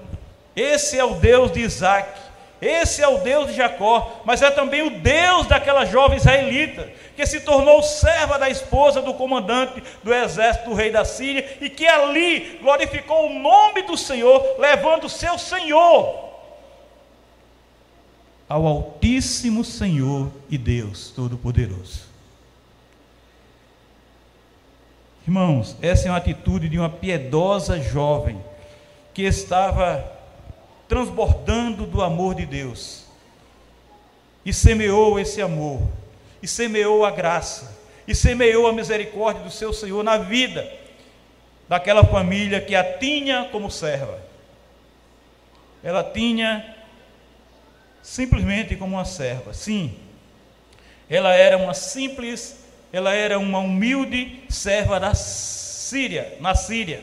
esse 0.56 0.98
é 0.98 1.04
o 1.04 1.14
Deus 1.14 1.52
de 1.52 1.60
Isaac, 1.60 2.20
esse 2.60 3.02
é 3.02 3.08
o 3.08 3.18
Deus 3.18 3.48
de 3.48 3.54
Jacó, 3.54 4.22
mas 4.24 4.42
é 4.42 4.50
também 4.50 4.82
o 4.82 4.90
Deus 4.90 5.46
daquela 5.46 5.84
jovem 5.84 6.16
israelita, 6.16 6.90
que 7.14 7.26
se 7.26 7.40
tornou 7.40 7.82
serva 7.82 8.38
da 8.38 8.48
esposa 8.48 9.02
do 9.02 9.14
comandante 9.14 9.82
do 10.02 10.12
exército 10.12 10.70
do 10.70 10.74
rei 10.74 10.90
da 10.90 11.04
Síria, 11.04 11.58
e 11.60 11.68
que 11.68 11.86
ali 11.86 12.58
glorificou 12.62 13.26
o 13.26 13.38
nome 13.38 13.82
do 13.82 13.96
Senhor, 13.96 14.56
levando 14.58 15.04
o 15.04 15.10
seu 15.10 15.38
Senhor 15.38 16.24
ao 18.48 18.66
Altíssimo 18.66 19.64
Senhor 19.64 20.30
e 20.50 20.58
Deus 20.58 21.10
Todo-Poderoso. 21.10 22.03
Irmãos, 25.26 25.74
essa 25.80 26.06
é 26.06 26.10
uma 26.10 26.18
atitude 26.18 26.68
de 26.68 26.78
uma 26.78 26.90
piedosa 26.90 27.80
jovem 27.80 28.38
que 29.14 29.22
estava 29.22 30.04
transbordando 30.86 31.86
do 31.86 32.02
amor 32.02 32.34
de 32.34 32.44
Deus 32.44 33.06
e 34.44 34.52
semeou 34.52 35.18
esse 35.18 35.40
amor, 35.40 35.80
e 36.42 36.46
semeou 36.46 37.06
a 37.06 37.10
graça, 37.10 37.74
e 38.06 38.14
semeou 38.14 38.66
a 38.66 38.72
misericórdia 38.72 39.42
do 39.42 39.50
seu 39.50 39.72
Senhor 39.72 40.04
na 40.04 40.18
vida 40.18 40.70
daquela 41.66 42.04
família 42.04 42.60
que 42.60 42.74
a 42.74 42.98
tinha 42.98 43.48
como 43.50 43.70
serva. 43.70 44.20
Ela 45.82 46.04
tinha 46.04 46.76
simplesmente 48.02 48.76
como 48.76 48.96
uma 48.96 49.06
serva, 49.06 49.54
sim, 49.54 49.98
ela 51.08 51.32
era 51.32 51.56
uma 51.56 51.72
simples 51.72 52.63
ela 52.94 53.12
era 53.12 53.40
uma 53.40 53.58
humilde 53.58 54.44
serva 54.48 55.00
da 55.00 55.14
Síria, 55.14 56.38
na 56.40 56.54
Síria. 56.54 57.02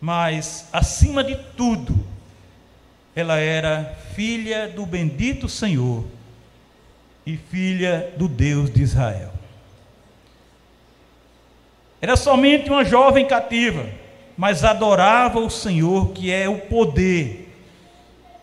Mas, 0.00 0.66
acima 0.72 1.22
de 1.22 1.36
tudo, 1.56 1.96
ela 3.14 3.38
era 3.38 3.96
filha 4.12 4.66
do 4.66 4.84
bendito 4.84 5.48
Senhor 5.48 6.04
e 7.24 7.36
filha 7.36 8.12
do 8.16 8.26
Deus 8.26 8.72
de 8.72 8.82
Israel. 8.82 9.30
Era 12.00 12.16
somente 12.16 12.68
uma 12.70 12.84
jovem 12.84 13.28
cativa, 13.28 13.86
mas 14.36 14.64
adorava 14.64 15.38
o 15.38 15.48
Senhor, 15.48 16.10
que 16.10 16.32
é 16.32 16.48
o 16.48 16.58
poder. 16.58 17.54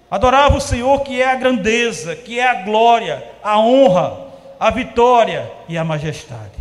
Adorava 0.09 0.55
o 0.55 0.61
Senhor, 0.61 1.01
que 1.01 1.21
é 1.21 1.29
a 1.29 1.35
grandeza, 1.35 2.15
que 2.15 2.39
é 2.39 2.47
a 2.47 2.63
glória, 2.63 3.29
a 3.43 3.59
honra, 3.59 4.26
a 4.59 4.69
vitória 4.69 5.51
e 5.67 5.77
a 5.77 5.83
majestade. 5.83 6.57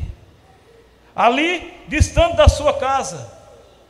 Ali, 1.14 1.72
distante 1.88 2.36
da 2.36 2.48
sua 2.48 2.74
casa, 2.74 3.32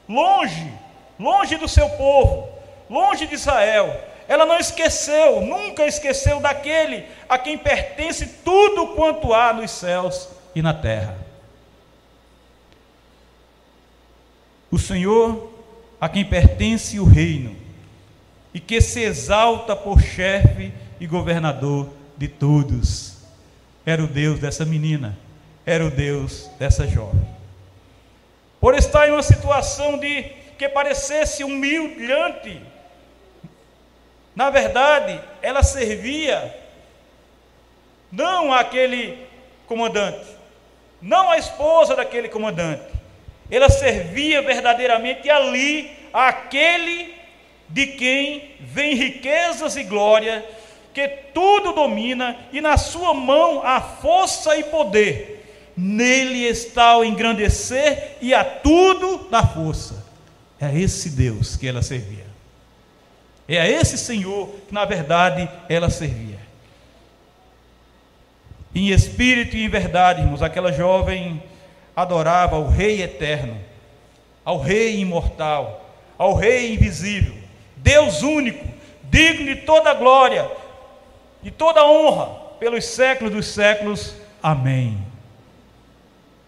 longe, 0.08 0.72
longe 1.18 1.56
do 1.56 1.66
seu 1.66 1.88
povo, 1.90 2.48
longe 2.88 3.26
de 3.26 3.34
Israel, 3.34 4.00
ela 4.28 4.46
não 4.46 4.58
esqueceu, 4.58 5.40
nunca 5.40 5.86
esqueceu 5.86 6.40
daquele 6.40 7.04
a 7.28 7.38
quem 7.38 7.58
pertence 7.58 8.26
tudo 8.44 8.94
quanto 8.94 9.32
há 9.32 9.52
nos 9.52 9.70
céus 9.70 10.28
e 10.54 10.62
na 10.62 10.72
terra. 10.72 11.16
O 14.70 14.78
Senhor 14.78 15.52
a 16.00 16.08
quem 16.08 16.24
pertence 16.24 17.00
o 17.00 17.04
reino 17.04 17.56
e 18.52 18.60
que 18.60 18.80
se 18.80 19.00
exalta 19.00 19.74
por 19.74 20.00
chefe 20.00 20.72
e 21.00 21.06
governador 21.06 21.88
de 22.16 22.28
todos 22.28 23.15
era 23.86 24.02
o 24.02 24.08
Deus 24.08 24.40
dessa 24.40 24.64
menina, 24.64 25.16
era 25.64 25.86
o 25.86 25.90
Deus 25.90 26.50
dessa 26.58 26.88
jovem. 26.88 27.24
Por 28.60 28.74
estar 28.74 29.08
em 29.08 29.12
uma 29.12 29.22
situação 29.22 29.96
de 29.96 30.24
que 30.58 30.68
parecesse 30.68 31.44
humilhante, 31.44 32.60
na 34.34 34.50
verdade, 34.50 35.20
ela 35.40 35.62
servia 35.62 36.52
não 38.10 38.52
àquele 38.52 39.24
comandante, 39.68 40.26
não 41.00 41.30
à 41.30 41.38
esposa 41.38 41.94
daquele 41.94 42.28
comandante, 42.28 42.82
ela 43.48 43.68
servia 43.68 44.42
verdadeiramente 44.42 45.30
ali 45.30 45.90
àquele 46.12 47.14
de 47.68 47.86
quem 47.86 48.56
vem 48.60 48.94
riquezas 48.94 49.76
e 49.76 49.84
glória 49.84 50.44
que 50.96 51.06
tudo 51.34 51.74
domina 51.74 52.38
e 52.50 52.58
na 52.62 52.78
sua 52.78 53.12
mão 53.12 53.60
há 53.62 53.82
força 53.82 54.56
e 54.56 54.64
poder. 54.64 55.44
Nele 55.76 56.44
está 56.44 56.96
o 56.96 57.04
engrandecer 57.04 58.16
e 58.22 58.32
a 58.32 58.42
tudo 58.42 59.28
dá 59.30 59.46
força. 59.46 60.06
É 60.58 60.64
a 60.64 60.72
esse 60.72 61.10
Deus 61.10 61.54
que 61.54 61.68
ela 61.68 61.82
servia. 61.82 62.24
É 63.46 63.60
a 63.60 63.68
esse 63.68 63.98
Senhor 63.98 64.48
que, 64.66 64.72
na 64.72 64.86
verdade, 64.86 65.46
ela 65.68 65.90
servia. 65.90 66.38
Em 68.74 68.88
espírito 68.88 69.54
e 69.54 69.64
em 69.64 69.68
verdade, 69.68 70.22
irmãos, 70.22 70.40
aquela 70.40 70.72
jovem 70.72 71.42
adorava 71.94 72.56
ao 72.56 72.68
Rei 72.68 73.02
eterno, 73.02 73.60
ao 74.42 74.58
Rei 74.58 74.98
imortal, 74.98 75.94
ao 76.16 76.32
Rei 76.32 76.72
invisível, 76.72 77.34
Deus 77.76 78.22
único, 78.22 78.66
digno 79.10 79.54
de 79.54 79.56
toda 79.56 79.92
glória, 79.92 80.50
e 81.46 81.50
toda 81.52 81.86
honra 81.86 82.26
pelos 82.58 82.84
séculos 82.84 83.32
dos 83.32 83.46
séculos. 83.46 84.16
Amém. 84.42 84.98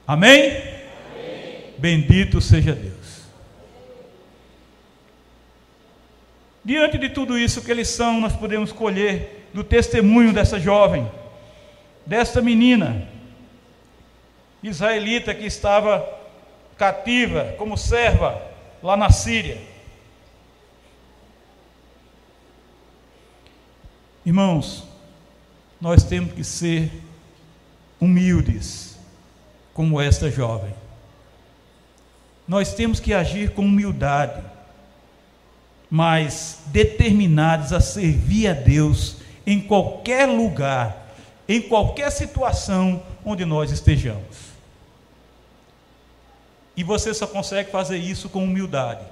Amém? 0.05 0.57
Amém. 0.57 1.75
Bendito 1.79 2.41
seja 2.41 2.75
Deus. 2.75 3.23
Diante 6.65 6.99
de 6.99 7.11
tudo 7.11 7.39
isso, 7.39 7.63
que 7.63 7.73
lição 7.73 8.21
nós 8.21 8.35
podemos 8.35 8.73
colher 8.73 9.49
do 9.55 9.63
testemunho 9.63 10.33
dessa 10.33 10.59
jovem, 10.59 11.09
dessa 12.05 12.43
menina 12.43 13.07
israelita 14.65 15.33
que 15.33 15.47
estava 15.47 16.05
cativa 16.77 17.55
como 17.57 17.79
serva 17.79 18.43
lá 18.83 18.97
na 18.97 19.13
Síria? 19.13 19.59
Irmãos, 24.27 24.88
nós 25.81 26.03
temos 26.03 26.33
que 26.33 26.43
ser 26.43 26.91
humildes, 28.01 28.97
como 29.73 30.01
esta 30.01 30.31
jovem. 30.31 30.75
nós 32.47 32.73
temos 32.73 32.99
que 32.99 33.13
agir 33.13 33.51
com 33.51 33.63
humildade, 33.63 34.43
mas 35.91 36.61
determinados 36.67 37.73
a 37.73 37.81
servir 37.81 38.49
a 38.49 38.53
Deus 38.55 39.19
em 39.47 39.61
qualquer 39.61 40.27
lugar, 40.27 41.15
em 41.47 41.61
qualquer 41.61 42.11
situação 42.11 43.03
onde 43.25 43.45
nós 43.45 43.71
estejamos. 43.71 44.49
E 46.77 46.83
você 46.83 47.13
só 47.13 47.27
consegue 47.27 47.71
fazer 47.71 47.99
isso 47.99 48.29
com 48.29 48.45
humildade. 48.45 49.05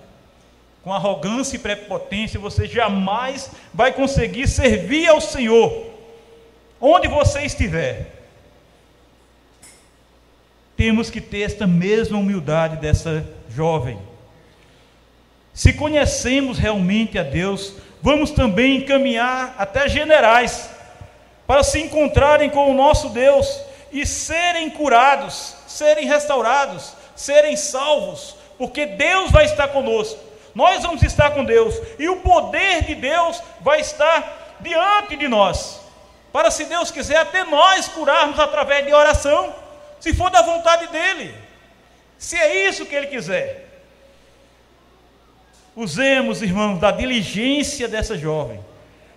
Com 0.82 0.92
arrogância 0.92 1.56
e 1.56 1.58
prepotência, 1.58 2.38
você 2.38 2.66
jamais 2.66 3.50
vai 3.74 3.92
conseguir 3.92 4.46
servir 4.46 5.08
ao 5.08 5.20
Senhor, 5.20 5.95
onde 6.88 7.08
você 7.08 7.42
estiver 7.42 8.12
temos 10.76 11.10
que 11.10 11.20
ter 11.20 11.40
esta 11.40 11.66
mesma 11.66 12.18
humildade 12.18 12.76
dessa 12.76 13.26
jovem. 13.48 13.98
Se 15.52 15.72
conhecemos 15.72 16.58
realmente 16.58 17.18
a 17.18 17.22
Deus, 17.22 17.72
vamos 18.02 18.30
também 18.30 18.76
encaminhar 18.76 19.54
até 19.58 19.88
generais 19.88 20.70
para 21.46 21.64
se 21.64 21.80
encontrarem 21.80 22.50
com 22.50 22.70
o 22.70 22.74
nosso 22.74 23.08
Deus 23.08 23.60
e 23.90 24.04
serem 24.04 24.68
curados, 24.68 25.56
serem 25.66 26.06
restaurados, 26.06 26.92
serem 27.16 27.56
salvos, 27.56 28.36
porque 28.58 28.84
Deus 28.84 29.30
vai 29.32 29.46
estar 29.46 29.68
conosco. 29.68 30.20
Nós 30.54 30.82
vamos 30.82 31.02
estar 31.02 31.30
com 31.30 31.44
Deus 31.44 31.74
e 31.98 32.08
o 32.08 32.16
poder 32.16 32.84
de 32.84 32.94
Deus 32.94 33.42
vai 33.62 33.80
estar 33.80 34.56
diante 34.60 35.16
de 35.16 35.26
nós. 35.26 35.85
Para 36.36 36.50
se 36.50 36.66
Deus 36.66 36.90
quiser 36.90 37.16
até 37.16 37.44
nós 37.44 37.88
curarmos 37.88 38.38
através 38.38 38.84
de 38.84 38.92
oração 38.92 39.54
se 39.98 40.12
for 40.12 40.28
da 40.28 40.42
vontade 40.42 40.86
dele, 40.88 41.34
se 42.18 42.36
é 42.36 42.68
isso 42.68 42.84
que 42.84 42.94
ele 42.94 43.06
quiser. 43.06 43.66
Usemos, 45.74 46.42
irmãos, 46.42 46.78
da 46.78 46.90
diligência 46.90 47.88
dessa 47.88 48.18
jovem, 48.18 48.62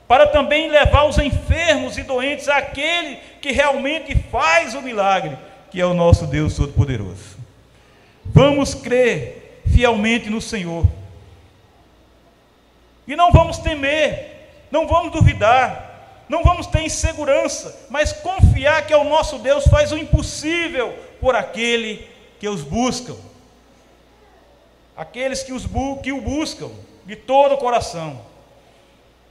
para 0.07 0.27
também 0.27 0.69
levar 0.69 1.03
os 1.03 1.17
enfermos 1.17 1.97
e 1.97 2.03
doentes 2.03 2.47
àquele 2.47 3.17
que 3.41 3.51
realmente 3.51 4.15
faz 4.31 4.73
o 4.73 4.81
milagre, 4.81 5.37
que 5.69 5.81
é 5.81 5.85
o 5.85 5.93
nosso 5.93 6.25
Deus 6.25 6.55
Todo-Poderoso. 6.55 7.37
Vamos 8.23 8.73
crer 8.73 9.61
fielmente 9.67 10.29
no 10.29 10.39
Senhor, 10.39 10.85
e 13.05 13.13
não 13.13 13.29
vamos 13.29 13.57
temer, 13.57 14.67
não 14.71 14.87
vamos 14.87 15.11
duvidar, 15.11 15.88
não 16.29 16.43
vamos 16.43 16.67
ter 16.67 16.83
insegurança, 16.83 17.87
mas 17.89 18.13
confiar 18.13 18.85
que 18.85 18.93
é 18.93 18.97
o 18.97 19.03
nosso 19.03 19.39
Deus 19.39 19.67
faz 19.67 19.91
o 19.91 19.97
impossível 19.97 20.95
por 21.19 21.35
aquele 21.35 22.07
que 22.39 22.47
os 22.47 22.61
buscam. 22.61 23.15
Aqueles 24.95 25.41
que, 25.41 25.51
os 25.51 25.65
que 26.03 26.11
o 26.11 26.21
buscam 26.21 26.69
de 27.03 27.15
todo 27.15 27.55
o 27.55 27.57
coração. 27.57 28.21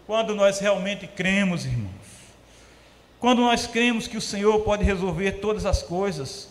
Quando 0.09 0.35
nós 0.35 0.59
realmente 0.59 1.07
cremos, 1.07 1.65
irmãos. 1.65 1.93
Quando 3.21 3.43
nós 3.43 3.67
cremos 3.67 4.09
que 4.09 4.17
o 4.17 4.21
Senhor 4.21 4.61
pode 4.61 4.83
resolver 4.83 5.33
todas 5.33 5.65
as 5.67 5.83
coisas, 5.83 6.49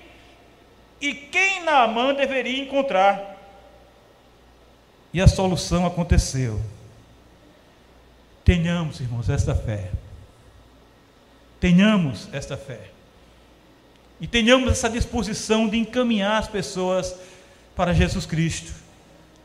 e 1.01 1.15
quem 1.15 1.63
Naamã 1.63 2.15
deveria 2.15 2.63
encontrar. 2.63 3.37
E 5.13 5.21
a 5.21 5.29
solução 5.29 5.87
aconteceu. 5.87 6.61
Tenhamos, 8.45 9.01
irmãos, 9.01 9.29
esta 9.29 9.55
fé. 9.55 9.91
Tenhamos 11.59 12.29
esta 12.33 12.57
fé. 12.57 12.96
E 14.21 14.27
tenhamos 14.27 14.71
essa 14.71 14.89
disposição 14.89 15.69
de 15.69 15.77
encaminhar 15.77 16.39
as 16.39 16.49
pessoas 16.49 17.15
para 17.75 17.93
Jesus 17.93 18.25
Cristo. 18.25 18.73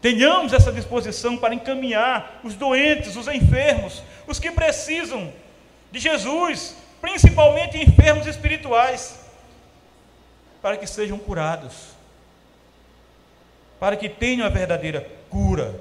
Tenhamos 0.01 0.53
essa 0.53 0.71
disposição 0.71 1.38
para 1.38 1.53
encaminhar 1.53 2.39
os 2.43 2.55
doentes, 2.55 3.15
os 3.15 3.27
enfermos, 3.27 4.01
os 4.25 4.39
que 4.39 4.49
precisam 4.49 5.31
de 5.91 5.99
Jesus, 5.99 6.75
principalmente 7.01 7.77
enfermos 7.77 8.25
espirituais, 8.25 9.19
para 10.62 10.77
que 10.77 10.88
sejam 10.88 11.19
curados, 11.19 11.73
para 13.79 13.95
que 13.95 14.07
tenham 14.07 14.45
a 14.45 14.49
verdadeira 14.49 15.07
cura. 15.29 15.79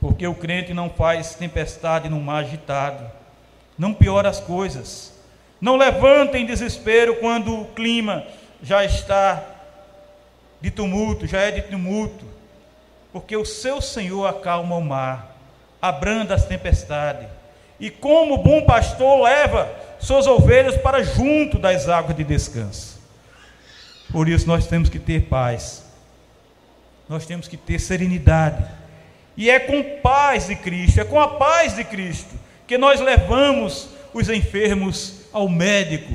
Porque 0.00 0.26
o 0.26 0.34
crente 0.34 0.72
não 0.72 0.88
faz 0.88 1.34
tempestade 1.34 2.08
no 2.08 2.20
mar 2.20 2.44
agitado, 2.44 3.10
não 3.76 3.92
piora 3.92 4.28
as 4.28 4.38
coisas 4.38 5.15
não 5.60 5.76
levantem 5.76 6.46
desespero 6.46 7.16
quando 7.16 7.60
o 7.60 7.64
clima 7.66 8.24
já 8.62 8.84
está 8.84 9.42
de 10.60 10.70
tumulto, 10.70 11.26
já 11.26 11.40
é 11.40 11.50
de 11.50 11.62
tumulto, 11.62 12.24
porque 13.12 13.36
o 13.36 13.44
seu 13.44 13.80
Senhor 13.80 14.26
acalma 14.26 14.76
o 14.76 14.82
mar, 14.82 15.36
abranda 15.80 16.34
as 16.34 16.44
tempestades, 16.44 17.28
e 17.78 17.90
como 17.90 18.38
bom 18.38 18.62
pastor 18.62 19.22
leva 19.22 19.70
suas 19.98 20.26
ovelhas 20.26 20.76
para 20.76 21.02
junto 21.02 21.58
das 21.58 21.88
águas 21.88 22.16
de 22.16 22.24
descanso. 22.24 23.00
Por 24.10 24.28
isso 24.28 24.46
nós 24.46 24.66
temos 24.66 24.88
que 24.88 24.98
ter 24.98 25.22
paz, 25.22 25.84
nós 27.08 27.26
temos 27.26 27.48
que 27.48 27.56
ter 27.56 27.78
serenidade, 27.78 28.64
e 29.36 29.50
é 29.50 29.58
com 29.58 30.00
paz 30.00 30.46
de 30.46 30.56
Cristo, 30.56 31.00
é 31.00 31.04
com 31.04 31.20
a 31.20 31.28
paz 31.36 31.76
de 31.76 31.84
Cristo 31.84 32.34
que 32.66 32.76
nós 32.76 33.00
levamos 33.00 33.88
os 34.12 34.28
enfermos 34.28 35.15
ao 35.36 35.50
médico, 35.50 36.14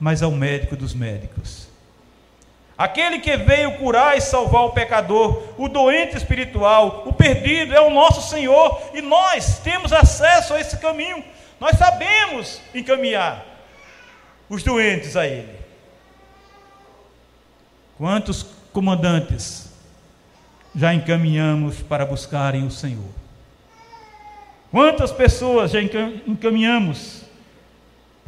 mas 0.00 0.22
ao 0.22 0.30
médico 0.30 0.74
dos 0.74 0.94
médicos. 0.94 1.68
Aquele 2.78 3.18
que 3.18 3.36
veio 3.36 3.76
curar 3.76 4.16
e 4.16 4.22
salvar 4.22 4.62
o 4.62 4.70
pecador, 4.70 5.42
o 5.58 5.68
doente 5.68 6.16
espiritual, 6.16 7.02
o 7.06 7.12
perdido, 7.12 7.74
é 7.74 7.80
o 7.80 7.90
nosso 7.90 8.30
Senhor, 8.30 8.80
e 8.94 9.02
nós 9.02 9.58
temos 9.58 9.92
acesso 9.92 10.54
a 10.54 10.60
esse 10.60 10.78
caminho, 10.78 11.22
nós 11.60 11.76
sabemos 11.76 12.62
encaminhar 12.74 13.44
os 14.48 14.62
doentes 14.62 15.14
a 15.14 15.26
Ele. 15.26 15.54
Quantos 17.98 18.46
comandantes 18.72 19.70
já 20.74 20.94
encaminhamos 20.94 21.82
para 21.82 22.06
buscarem 22.06 22.64
o 22.64 22.70
Senhor? 22.70 23.12
Quantas 24.70 25.12
pessoas 25.12 25.72
já 25.72 25.80
encaminhamos 25.82 27.17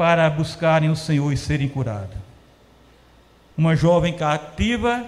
para 0.00 0.30
buscarem 0.30 0.88
o 0.88 0.96
Senhor 0.96 1.30
e 1.30 1.36
serem 1.36 1.68
curados. 1.68 2.16
Uma 3.54 3.76
jovem 3.76 4.16
cativa 4.16 5.06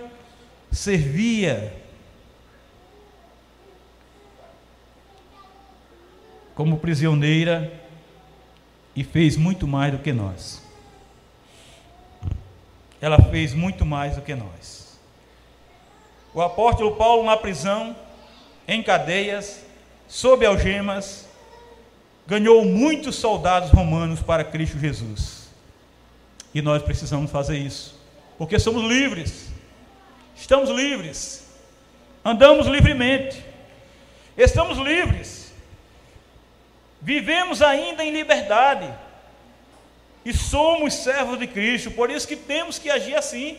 servia 0.70 1.72
como 6.54 6.76
prisioneira 6.76 7.72
e 8.94 9.02
fez 9.02 9.34
muito 9.34 9.66
mais 9.66 9.92
do 9.92 9.98
que 9.98 10.12
nós. 10.12 10.62
Ela 13.00 13.16
fez 13.30 13.54
muito 13.54 13.86
mais 13.86 14.16
do 14.16 14.20
que 14.20 14.34
nós. 14.34 15.00
O 16.34 16.42
apóstolo 16.42 16.96
Paulo, 16.96 17.24
na 17.24 17.38
prisão, 17.38 17.96
em 18.68 18.82
cadeias, 18.82 19.64
sob 20.06 20.44
algemas, 20.44 21.26
ganhou 22.26 22.64
muitos 22.64 23.16
soldados 23.16 23.70
romanos 23.70 24.20
para 24.20 24.44
Cristo 24.44 24.78
Jesus. 24.78 25.48
E 26.54 26.60
nós 26.60 26.82
precisamos 26.82 27.30
fazer 27.30 27.56
isso, 27.56 27.98
porque 28.36 28.58
somos 28.58 28.84
livres, 28.84 29.48
estamos 30.36 30.68
livres, 30.68 31.46
andamos 32.24 32.66
livremente, 32.66 33.42
estamos 34.36 34.76
livres, 34.78 35.52
vivemos 37.00 37.62
ainda 37.62 38.04
em 38.04 38.12
liberdade. 38.12 38.88
E 40.24 40.32
somos 40.32 40.94
servos 40.94 41.36
de 41.38 41.48
Cristo, 41.48 41.90
por 41.90 42.08
isso 42.08 42.28
que 42.28 42.36
temos 42.36 42.78
que 42.78 42.88
agir 42.88 43.16
assim. 43.16 43.58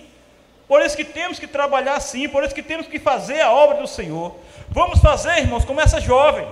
Por 0.66 0.82
isso 0.82 0.96
que 0.96 1.04
temos 1.04 1.38
que 1.38 1.46
trabalhar 1.46 1.96
assim, 1.96 2.30
por 2.30 2.42
isso 2.42 2.56
que 2.56 2.64
temos 2.64 2.88
que 2.88 2.98
fazer 2.98 3.42
a 3.42 3.52
obra 3.52 3.82
do 3.82 3.88
Senhor. 3.88 4.34
Vamos 4.70 5.00
fazer, 5.00 5.40
irmãos, 5.40 5.66
como 5.66 5.82
essa 5.82 6.00
jovem 6.00 6.48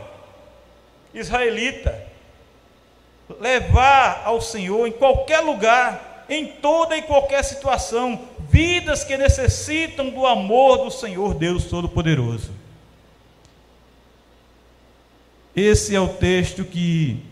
israelita, 1.13 2.08
levar 3.39 4.24
ao 4.26 4.41
Senhor 4.41 4.88
em 4.88 4.91
qualquer 4.91 5.39
lugar, 5.39 6.26
em 6.30 6.47
toda 6.47 6.97
e 6.97 7.02
qualquer 7.02 7.43
situação, 7.43 8.28
vidas 8.50 9.04
que 9.04 9.17
necessitam 9.17 10.10
do 10.10 10.26
amor 10.26 10.86
do 10.86 10.91
Senhor 10.91 11.34
Deus 11.34 11.65
Todo-Poderoso. 11.65 12.52
Esse 15.56 15.95
é 15.95 16.00
o 16.00 16.08
texto 16.08 16.63
que 16.63 17.24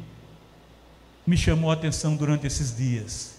me 1.26 1.38
chamou 1.38 1.70
a 1.72 1.74
atenção 1.74 2.16
durante 2.16 2.48
esses 2.48 2.76
dias. 2.76 3.36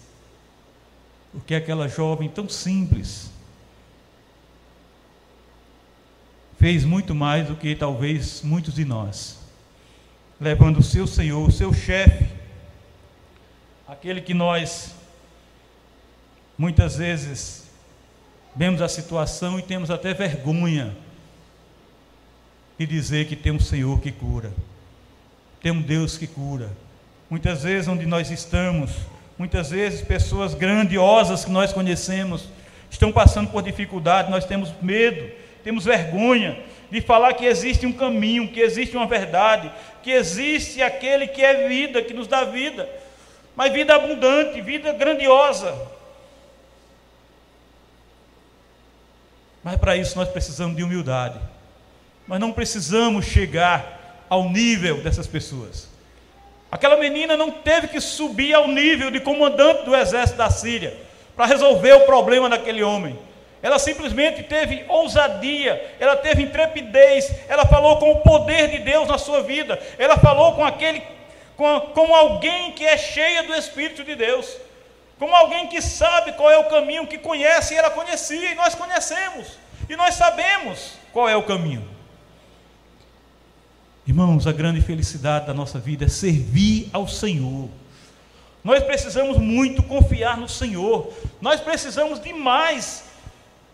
Porque 1.31 1.53
aquela 1.53 1.87
jovem 1.87 2.29
tão 2.29 2.49
simples 2.49 3.29
fez 6.59 6.83
muito 6.85 7.15
mais 7.15 7.47
do 7.47 7.55
que 7.55 7.75
talvez 7.75 8.41
muitos 8.41 8.75
de 8.75 8.85
nós, 8.85 9.39
levando 10.41 10.79
o 10.79 10.83
seu 10.83 11.05
Senhor, 11.05 11.47
o 11.47 11.51
seu 11.51 11.71
chefe, 11.71 12.25
aquele 13.87 14.19
que 14.19 14.33
nós 14.33 14.95
muitas 16.57 16.95
vezes 16.95 17.69
vemos 18.55 18.81
a 18.81 18.89
situação 18.89 19.59
e 19.59 19.61
temos 19.61 19.91
até 19.91 20.15
vergonha 20.15 20.97
de 22.75 22.87
dizer 22.87 23.27
que 23.27 23.35
tem 23.35 23.51
um 23.51 23.59
Senhor 23.59 24.01
que 24.01 24.11
cura, 24.11 24.51
tem 25.61 25.71
um 25.71 25.81
Deus 25.81 26.17
que 26.17 26.25
cura. 26.25 26.71
Muitas 27.29 27.61
vezes 27.61 27.87
onde 27.87 28.07
nós 28.07 28.31
estamos, 28.31 28.89
muitas 29.37 29.69
vezes 29.69 30.01
pessoas 30.01 30.55
grandiosas 30.55 31.45
que 31.45 31.51
nós 31.51 31.71
conhecemos 31.71 32.49
estão 32.89 33.11
passando 33.11 33.51
por 33.51 33.61
dificuldade, 33.61 34.31
nós 34.31 34.43
temos 34.43 34.73
medo, 34.81 35.31
temos 35.63 35.85
vergonha 35.85 36.57
de 36.91 37.01
falar 37.01 37.33
que 37.33 37.45
existe 37.45 37.85
um 37.85 37.93
caminho, 37.93 38.49
que 38.49 38.59
existe 38.59 38.95
uma 38.95 39.07
verdade, 39.07 39.71
que 40.03 40.11
existe 40.11 40.81
aquele 40.81 41.25
que 41.27 41.43
é 41.43 41.67
vida, 41.67 42.03
que 42.03 42.13
nos 42.13 42.27
dá 42.27 42.43
vida 42.43 42.87
mas 43.55 43.71
vida 43.71 43.95
abundante, 43.95 44.61
vida 44.61 44.93
grandiosa. 44.93 45.75
Mas 49.63 49.75
para 49.77 49.95
isso 49.95 50.17
nós 50.17 50.29
precisamos 50.29 50.75
de 50.75 50.83
humildade. 50.83 51.39
Nós 52.27 52.39
não 52.39 52.51
precisamos 52.51 53.25
chegar 53.25 54.25
ao 54.29 54.49
nível 54.49 55.01
dessas 55.03 55.27
pessoas. 55.27 55.89
Aquela 56.71 56.97
menina 56.97 57.35
não 57.35 57.51
teve 57.51 57.89
que 57.89 57.99
subir 57.99 58.53
ao 58.53 58.67
nível 58.67 59.11
de 59.11 59.19
comandante 59.19 59.83
do 59.83 59.95
exército 59.95 60.37
da 60.37 60.49
Síria 60.49 60.97
para 61.35 61.45
resolver 61.45 61.93
o 61.93 62.05
problema 62.05 62.49
daquele 62.49 62.81
homem. 62.81 63.19
Ela 63.61 63.77
simplesmente 63.77 64.41
teve 64.43 64.83
ousadia, 64.87 65.95
ela 65.99 66.15
teve 66.15 66.41
intrepidez, 66.41 67.31
ela 67.47 67.65
falou 67.65 67.97
com 67.97 68.11
o 68.11 68.21
poder 68.21 68.69
de 68.69 68.79
Deus 68.79 69.07
na 69.07 69.17
sua 69.17 69.43
vida, 69.43 69.79
ela 69.99 70.17
falou 70.17 70.55
com 70.55 70.65
aquele 70.65 71.01
como 71.93 72.15
alguém 72.15 72.71
que 72.71 72.83
é 72.83 72.97
cheia 72.97 73.43
do 73.43 73.53
Espírito 73.53 74.03
de 74.03 74.15
Deus, 74.15 74.57
como 75.19 75.35
alguém 75.35 75.67
que 75.67 75.79
sabe 75.79 76.31
qual 76.31 76.49
é 76.49 76.57
o 76.57 76.69
caminho, 76.69 77.05
que 77.05 77.19
conhece, 77.19 77.75
e 77.75 77.77
ela 77.77 77.91
conhecia, 77.91 78.51
e 78.51 78.55
nós 78.55 78.73
conhecemos, 78.73 79.59
e 79.87 79.95
nós 79.95 80.15
sabemos 80.15 80.93
qual 81.13 81.29
é 81.29 81.35
o 81.35 81.43
caminho. 81.43 81.87
Irmãos, 84.07 84.47
a 84.47 84.51
grande 84.51 84.81
felicidade 84.81 85.45
da 85.45 85.53
nossa 85.53 85.77
vida 85.77 86.05
é 86.05 86.09
servir 86.09 86.89
ao 86.91 87.07
Senhor. 87.07 87.69
Nós 88.63 88.83
precisamos 88.83 89.37
muito 89.37 89.83
confiar 89.83 90.35
no 90.37 90.49
Senhor, 90.49 91.13
nós 91.39 91.61
precisamos 91.61 92.19
demais 92.19 93.10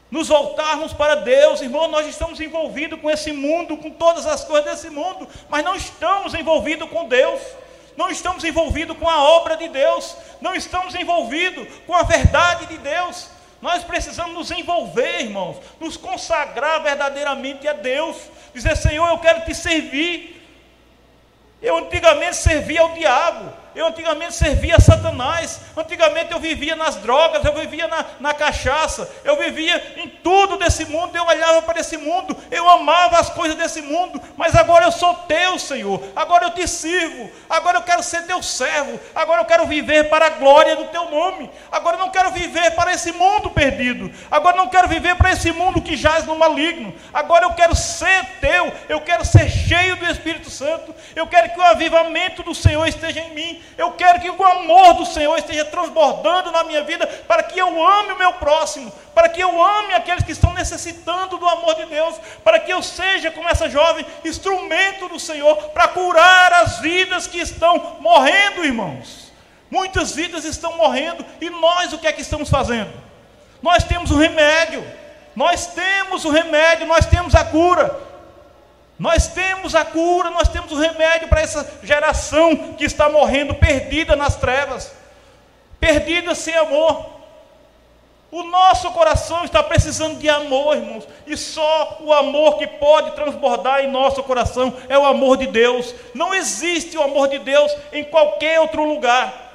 nos 0.09 0.29
voltarmos 0.29 0.93
para 0.93 1.15
Deus, 1.15 1.61
irmão, 1.61 1.87
nós 1.87 2.07
estamos 2.07 2.39
envolvidos 2.39 2.99
com 3.01 3.09
esse 3.09 3.31
mundo, 3.31 3.77
com 3.77 3.89
todas 3.89 4.25
as 4.25 4.43
coisas 4.43 4.71
desse 4.71 4.89
mundo, 4.89 5.27
mas 5.49 5.65
não 5.65 5.75
estamos 5.75 6.33
envolvidos 6.33 6.89
com 6.89 7.07
Deus 7.07 7.41
não 7.97 8.11
estamos 8.11 8.43
envolvidos 8.43 8.95
com 8.95 9.09
a 9.09 9.23
obra 9.23 9.57
de 9.57 9.67
Deus, 9.67 10.15
não 10.39 10.53
estamos 10.53 10.93
envolvidos 10.93 11.67
com 11.87 11.95
a 11.95 12.03
verdade 12.03 12.67
de 12.67 12.77
Deus. 12.77 13.27
Nós 13.59 13.83
precisamos 13.83 14.35
nos 14.35 14.51
envolver, 14.51 15.21
irmãos, 15.21 15.57
nos 15.79 15.97
consagrar 15.97 16.83
verdadeiramente 16.83 17.67
a 17.67 17.73
Deus, 17.73 18.15
dizer: 18.53 18.77
Senhor, 18.77 19.07
eu 19.09 19.17
quero 19.17 19.43
te 19.45 19.55
servir. 19.55 20.35
Eu 21.59 21.77
antigamente 21.77 22.35
servia 22.35 22.81
ao 22.81 22.91
diabo, 22.91 23.51
eu 23.77 23.85
antigamente 23.85 24.33
servia 24.33 24.75
a 24.75 24.79
Satanás, 24.79 25.61
antigamente 25.77 26.31
eu 26.31 26.39
vivia 26.39 26.75
nas 26.75 26.95
drogas, 26.95 27.45
eu 27.45 27.53
vivia 27.53 27.87
na, 27.87 28.03
na 28.19 28.33
cachaça, 28.33 29.07
eu 29.23 29.37
vivia 29.37 29.93
em 29.97 30.09
tudo 30.09 30.57
desse 30.57 30.85
mundo, 30.85 31.15
eu 31.15 31.23
olhava 31.23 31.61
para 31.61 31.79
esse 31.79 31.95
mundo, 31.95 32.35
eu 32.49 32.67
amava 32.67 33.19
as 33.19 33.29
coisas 33.29 33.55
desse 33.55 33.83
mundo, 33.83 34.19
mas 34.35 34.55
agora 34.55 34.85
eu 34.85 34.91
sou 34.91 35.13
teu, 35.13 35.59
Senhor, 35.59 36.01
agora 36.15 36.45
eu 36.45 36.49
te 36.49 36.67
sirvo, 36.67 37.29
agora 37.47 37.77
eu 37.77 37.83
quero 37.83 38.01
ser 38.01 38.23
teu 38.23 38.41
servo, 38.41 38.99
agora 39.13 39.41
eu 39.41 39.45
quero 39.45 39.67
viver 39.67 40.09
para 40.09 40.25
a 40.25 40.31
glória 40.31 40.75
do 40.75 40.85
teu 40.85 41.11
nome, 41.11 41.47
agora 41.71 41.97
eu 41.97 41.99
não 41.99 42.09
quero 42.09 42.31
viver 42.31 42.71
para 42.71 42.91
esse 42.91 43.11
mundo 43.11 43.51
perdido, 43.51 44.11
agora 44.31 44.57
eu 44.57 44.63
não 44.63 44.69
quero 44.69 44.87
viver 44.87 45.15
para 45.17 45.31
esse 45.31 45.51
mundo 45.51 45.83
que 45.83 45.95
jaz 45.95 46.25
no 46.25 46.35
maligno, 46.35 46.95
agora 47.13 47.45
eu 47.45 47.53
quero 47.53 47.75
ser 47.75 48.25
teu, 48.41 48.73
eu 48.89 49.01
quero 49.01 49.23
ser 49.23 49.47
cheio 49.47 49.97
do 49.97 50.05
Espírito 50.07 50.49
Santo, 50.49 50.95
eu 51.15 51.27
quero 51.27 51.51
que 51.51 51.59
o 51.59 51.63
avivamento 51.63 52.41
do 52.41 52.55
Senhor 52.55 52.87
esteja 52.87 53.19
em 53.19 53.35
mim, 53.35 53.66
eu 53.77 53.91
quero 53.91 54.19
que 54.19 54.29
o 54.29 54.43
amor 54.43 54.93
do 54.95 55.05
Senhor 55.05 55.37
esteja 55.37 55.65
transbordando 55.65 56.51
na 56.51 56.63
minha 56.63 56.83
vida, 56.83 57.07
para 57.27 57.43
que 57.43 57.59
eu 57.59 57.67
ame 57.67 58.13
o 58.13 58.17
meu 58.17 58.33
próximo, 58.33 58.91
para 59.13 59.29
que 59.29 59.41
eu 59.41 59.63
ame 59.63 59.93
aqueles 59.93 60.23
que 60.23 60.31
estão 60.31 60.53
necessitando 60.53 61.37
do 61.37 61.47
amor 61.47 61.75
de 61.75 61.85
Deus, 61.85 62.15
para 62.43 62.59
que 62.59 62.71
eu 62.71 62.81
seja, 62.81 63.31
como 63.31 63.49
essa 63.49 63.69
jovem, 63.69 64.05
instrumento 64.25 65.07
do 65.07 65.19
Senhor 65.19 65.55
para 65.69 65.87
curar 65.87 66.53
as 66.53 66.79
vidas 66.79 67.27
que 67.27 67.39
estão 67.39 67.97
morrendo, 67.99 68.63
irmãos. 68.63 69.31
Muitas 69.69 70.13
vidas 70.13 70.45
estão 70.45 70.77
morrendo 70.77 71.25
e 71.41 71.49
nós 71.49 71.91
o 71.93 71.97
que 71.97 72.07
é 72.07 72.13
que 72.13 72.21
estamos 72.21 72.49
fazendo? 72.49 72.91
Nós 73.61 73.83
temos 73.83 74.11
o 74.11 74.17
remédio, 74.17 74.85
nós 75.35 75.67
temos 75.67 76.25
o 76.25 76.29
remédio, 76.29 76.87
nós 76.87 77.05
temos 77.05 77.35
a 77.35 77.43
cura, 77.43 78.06
nós 78.99 79.27
temos 79.27 79.75
a 79.75 79.85
cura, 79.85 80.31
nós 80.31 80.49
temos 80.49 80.71
o 80.71 80.79
remédio 80.79 81.27
para 81.27 81.41
essa 81.41 81.79
geração 81.83 82.73
que 82.73 82.83
está 82.83 83.07
morrendo 83.07 83.53
perdida 83.53 84.15
nas 84.15 84.35
trevas, 84.35 84.91
perdida 85.79 86.33
sem 86.33 86.55
amor. 86.55 87.17
O 88.29 88.43
nosso 88.43 88.91
coração 88.91 89.45
está 89.45 89.63
precisando 89.63 90.19
de 90.19 90.27
amor, 90.27 90.75
irmãos, 90.75 91.07
e 91.25 91.37
só 91.37 91.99
o 92.01 92.11
amor 92.11 92.57
que 92.57 92.67
pode 92.67 93.11
transbordar 93.11 93.81
em 93.81 93.87
nosso 93.89 94.21
coração 94.23 94.73
é 94.89 94.97
o 94.97 95.05
amor 95.05 95.37
de 95.37 95.47
Deus. 95.47 95.93
Não 96.13 96.33
existe 96.33 96.97
o 96.97 97.01
amor 97.01 97.29
de 97.29 97.39
Deus 97.39 97.73
em 97.93 98.03
qualquer 98.03 98.59
outro 98.59 98.83
lugar. 98.83 99.46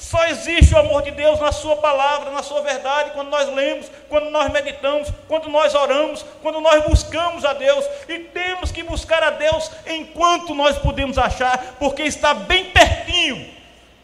Só 0.00 0.24
existe 0.28 0.74
o 0.74 0.78
amor 0.78 1.02
de 1.02 1.10
Deus 1.10 1.38
na 1.38 1.52
Sua 1.52 1.76
palavra, 1.76 2.30
na 2.30 2.42
Sua 2.42 2.62
verdade, 2.62 3.10
quando 3.10 3.28
nós 3.28 3.46
lemos, 3.54 3.86
quando 4.08 4.30
nós 4.30 4.50
meditamos, 4.50 5.12
quando 5.28 5.50
nós 5.50 5.74
oramos, 5.74 6.24
quando 6.40 6.58
nós 6.58 6.82
buscamos 6.84 7.44
a 7.44 7.52
Deus. 7.52 7.84
E 8.08 8.18
temos 8.20 8.72
que 8.72 8.82
buscar 8.82 9.22
a 9.22 9.28
Deus 9.28 9.70
enquanto 9.86 10.54
nós 10.54 10.78
podemos 10.78 11.18
achar, 11.18 11.76
porque 11.78 12.02
está 12.02 12.32
bem 12.32 12.70
pertinho 12.70 13.46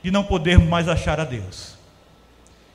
de 0.02 0.10
não 0.10 0.22
podermos 0.22 0.68
mais 0.68 0.86
achar 0.86 1.18
a 1.18 1.24
Deus. 1.24 1.78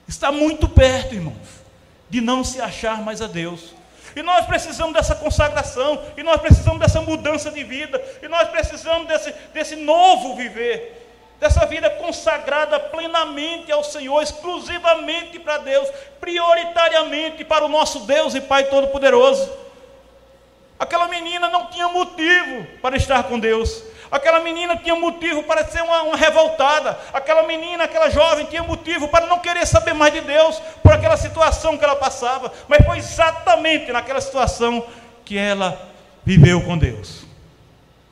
Está 0.07 0.31
muito 0.31 0.67
perto, 0.67 1.13
irmãos, 1.13 1.61
de 2.09 2.21
não 2.21 2.43
se 2.43 2.59
achar 2.59 3.03
mais 3.03 3.21
a 3.21 3.27
Deus. 3.27 3.75
E 4.15 4.23
nós 4.23 4.47
precisamos 4.47 4.93
dessa 4.95 5.13
consagração, 5.13 6.03
e 6.17 6.23
nós 6.23 6.41
precisamos 6.41 6.79
dessa 6.79 6.99
mudança 7.01 7.51
de 7.51 7.63
vida, 7.63 8.03
e 8.19 8.27
nós 8.27 8.49
precisamos 8.49 9.07
desse, 9.07 9.31
desse 9.53 9.75
novo 9.75 10.35
viver 10.35 11.00
dessa 11.41 11.65
vida 11.65 11.89
consagrada 11.89 12.79
plenamente 12.79 13.71
ao 13.71 13.83
Senhor, 13.83 14.21
exclusivamente 14.21 15.39
para 15.39 15.57
Deus, 15.57 15.89
prioritariamente 16.19 17.43
para 17.43 17.65
o 17.65 17.67
nosso 17.67 18.01
Deus 18.01 18.35
e 18.35 18.41
Pai 18.41 18.65
Todo-Poderoso. 18.65 19.51
Aquela 20.79 21.07
menina 21.07 21.49
não 21.49 21.65
tinha 21.65 21.87
motivo 21.87 22.67
para 22.79 22.95
estar 22.95 23.23
com 23.23 23.39
Deus. 23.39 23.83
Aquela 24.11 24.39
menina 24.39 24.77
tinha 24.77 24.95
motivo 24.95 25.41
para 25.41 25.65
ser 25.65 25.81
uma, 25.81 26.03
uma, 26.03 26.15
revoltada. 26.15 26.99
Aquela 27.11 27.41
menina, 27.43 27.85
aquela 27.85 28.11
jovem 28.11 28.45
tinha 28.45 28.61
motivo 28.61 29.07
para 29.07 29.25
não 29.25 29.39
querer 29.39 29.65
saber 29.65 29.93
mais 29.95 30.13
de 30.13 30.21
Deus 30.21 30.61
por 30.83 30.93
aquela 30.93 31.17
situação 31.17 31.75
que 31.75 31.83
ela 31.83 31.95
passava. 31.95 32.53
Mas 32.67 32.85
foi 32.85 32.99
exatamente 32.99 33.91
naquela 33.91 34.21
situação 34.21 34.85
que 35.25 35.39
ela 35.39 35.89
viveu 36.23 36.61
com 36.61 36.77
Deus. 36.77 37.23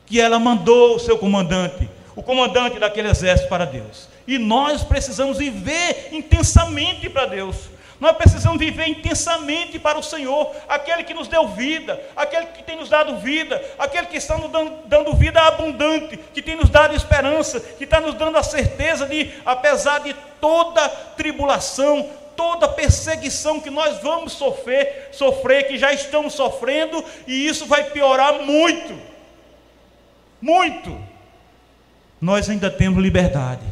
Que 0.08 0.20
ela 0.20 0.40
mandou 0.40 0.96
o 0.96 1.00
seu 1.00 1.18
comandante, 1.18 1.88
o 2.16 2.24
comandante 2.24 2.80
daquele 2.80 3.10
exército 3.10 3.50
para 3.50 3.66
Deus. 3.66 4.08
E 4.28 4.38
nós 4.38 4.84
precisamos 4.84 5.38
viver 5.38 6.10
intensamente 6.12 7.10
para 7.10 7.26
Deus. 7.26 7.56
Nós 8.00 8.16
precisamos 8.16 8.58
viver 8.58 8.88
intensamente 8.88 9.78
para 9.78 9.98
o 9.98 10.04
Senhor, 10.04 10.56
aquele 10.70 11.04
que 11.04 11.14
nos 11.14 11.28
deu 11.28 11.50
vida, 11.50 12.02
aquele 12.16 12.46
que 12.48 12.64
tem 12.64 12.78
nos 12.78 12.88
dado 12.88 13.18
vida, 13.18 13.62
aquele 13.78 14.08
que 14.08 14.16
está 14.16 14.38
nos 14.38 14.50
dando, 14.86 15.14
vida 15.16 15.42
abundante, 15.42 16.18
que 16.34 16.42
tem 16.42 16.56
nos 16.56 16.70
dado 16.70 16.96
esperança, 16.96 17.60
que 17.60 17.84
está 17.84 18.00
nos 18.00 18.16
dando 18.16 18.38
a 18.38 18.44
certeza 18.44 19.06
de, 19.06 19.34
apesar 19.46 20.00
de 20.00 20.16
toda 20.40 20.88
tribulação, 21.18 22.10
toda 22.38 22.70
perseguição 22.70 23.60
que 23.60 23.70
nós 23.70 24.02
vamos 24.02 24.32
sofrer, 24.32 25.10
sofrer, 25.12 25.68
que 25.68 25.78
já 25.78 25.92
estamos 25.92 26.34
sofrendo, 26.34 27.04
e 27.28 27.48
isso 27.48 27.66
vai 27.66 27.84
piorar 27.84 28.36
muito. 28.36 28.98
Muito. 30.42 31.09
Nós 32.20 32.50
ainda 32.50 32.70
temos 32.70 33.02
liberdade 33.02 33.66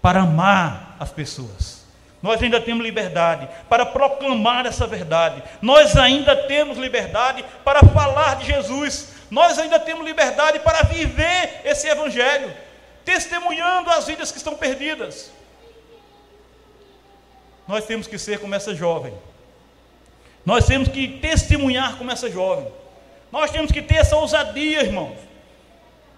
para 0.00 0.20
amar 0.20 0.96
as 0.98 1.10
pessoas. 1.10 1.84
Nós 2.22 2.42
ainda 2.42 2.58
temos 2.58 2.82
liberdade 2.82 3.46
para 3.68 3.84
proclamar 3.84 4.64
essa 4.64 4.86
verdade. 4.86 5.42
Nós 5.60 5.94
ainda 5.94 6.34
temos 6.34 6.78
liberdade 6.78 7.44
para 7.62 7.80
falar 7.80 8.36
de 8.36 8.46
Jesus. 8.46 9.10
Nós 9.30 9.58
ainda 9.58 9.78
temos 9.78 10.06
liberdade 10.06 10.58
para 10.60 10.84
viver 10.84 11.60
esse 11.64 11.86
evangelho, 11.86 12.50
testemunhando 13.04 13.90
as 13.90 14.06
vidas 14.06 14.32
que 14.32 14.38
estão 14.38 14.54
perdidas. 14.54 15.30
Nós 17.68 17.84
temos 17.84 18.06
que 18.06 18.18
ser 18.18 18.38
como 18.38 18.54
essa 18.54 18.74
jovem. 18.74 19.12
Nós 20.46 20.66
temos 20.66 20.88
que 20.88 21.08
testemunhar 21.08 21.96
como 21.96 22.10
essa 22.10 22.30
jovem. 22.30 22.68
Nós 23.30 23.50
temos 23.50 23.70
que 23.70 23.82
ter 23.82 23.96
essa 23.96 24.16
ousadia, 24.16 24.82
irmãos. 24.82 25.18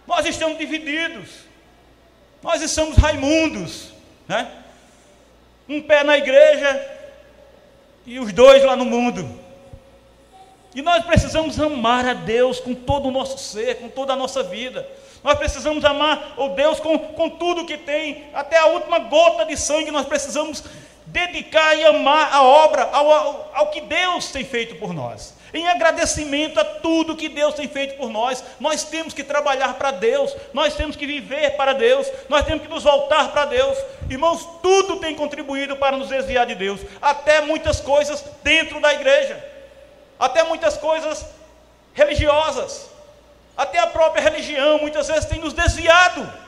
Nós 0.07 0.25
estamos 0.25 0.59
divididos. 0.59 1.31
Nós 2.42 2.62
estamos 2.62 2.97
raimundos, 2.97 3.92
né? 4.29 4.51
Um 5.69 5.83
pé 5.83 6.05
na 6.05 6.16
igreja 6.16 6.97
e 8.07 8.21
os 8.21 8.33
dois 8.33 8.62
lá 8.62 8.77
no 8.77 8.85
mundo. 8.85 9.29
E 10.75 10.83
nós 10.83 11.05
precisamos 11.05 11.59
amar 11.59 12.07
a 12.07 12.14
Deus 12.14 12.61
com 12.61 12.75
todo 12.75 13.09
o 13.09 13.11
nosso 13.11 13.38
ser, 13.38 13.77
com 13.77 13.88
toda 13.88 14.12
a 14.12 14.16
nossa 14.16 14.42
vida. 14.42 14.87
Nós 15.25 15.37
precisamos 15.37 15.85
amar 15.85 16.35
o 16.37 16.51
Deus 16.51 16.79
com, 16.79 16.99
com 16.99 17.31
tudo 17.31 17.66
que 17.66 17.79
tem, 17.79 18.27
até 18.33 18.59
a 18.59 18.66
última 18.66 19.01
gota 19.01 19.45
de 19.45 19.57
sangue. 19.57 19.90
Nós 19.90 20.07
precisamos 20.07 20.62
dedicar 21.07 21.75
e 21.77 21.85
amar 21.85 22.33
a 22.33 22.42
obra, 22.42 22.85
ao, 22.92 23.11
ao, 23.11 23.51
ao 23.55 23.71
que 23.71 23.81
Deus 23.81 24.31
tem 24.31 24.45
feito 24.45 24.77
por 24.77 24.92
nós 24.92 25.36
em 25.52 25.68
agradecimento 25.68 26.59
a 26.59 26.64
tudo 26.64 27.16
que 27.16 27.28
Deus 27.28 27.54
tem 27.54 27.68
feito 27.68 27.96
por 27.96 28.11
nós. 28.11 28.42
Nós 28.59 28.85
temos 28.85 29.14
que 29.14 29.24
trabalhar 29.24 29.74
para 29.74 29.90
Deus, 29.90 30.35
nós 30.52 30.74
temos 30.74 30.96
que 30.96 31.06
viver 31.06 31.56
para 31.56 31.72
Deus, 31.72 32.06
nós 32.28 32.44
temos 32.44 32.62
que 32.62 32.68
nos 32.68 32.82
voltar 32.85 33.28
para 33.28 33.44
Deus. 33.46 33.78
Irmãos, 34.11 34.46
tudo 34.62 34.96
tem 34.96 35.14
contribuído 35.14 35.76
para 35.76 35.96
nos 35.96 36.09
desviar 36.09 36.46
de 36.46 36.54
Deus, 36.54 36.80
até 37.00 37.40
muitas 37.40 37.80
coisas 37.80 38.24
dentro 38.42 38.80
da 38.80 38.92
igreja, 38.94 39.42
até 40.18 40.42
muitas 40.42 40.76
coisas 40.76 41.24
religiosas, 41.94 42.90
até 43.56 43.78
a 43.78 43.87
própria 43.87 44.22
religião 44.22 44.78
muitas 44.78 45.09
vezes 45.09 45.24
tem 45.24 45.40
nos 45.40 45.52
desviado 45.52 46.46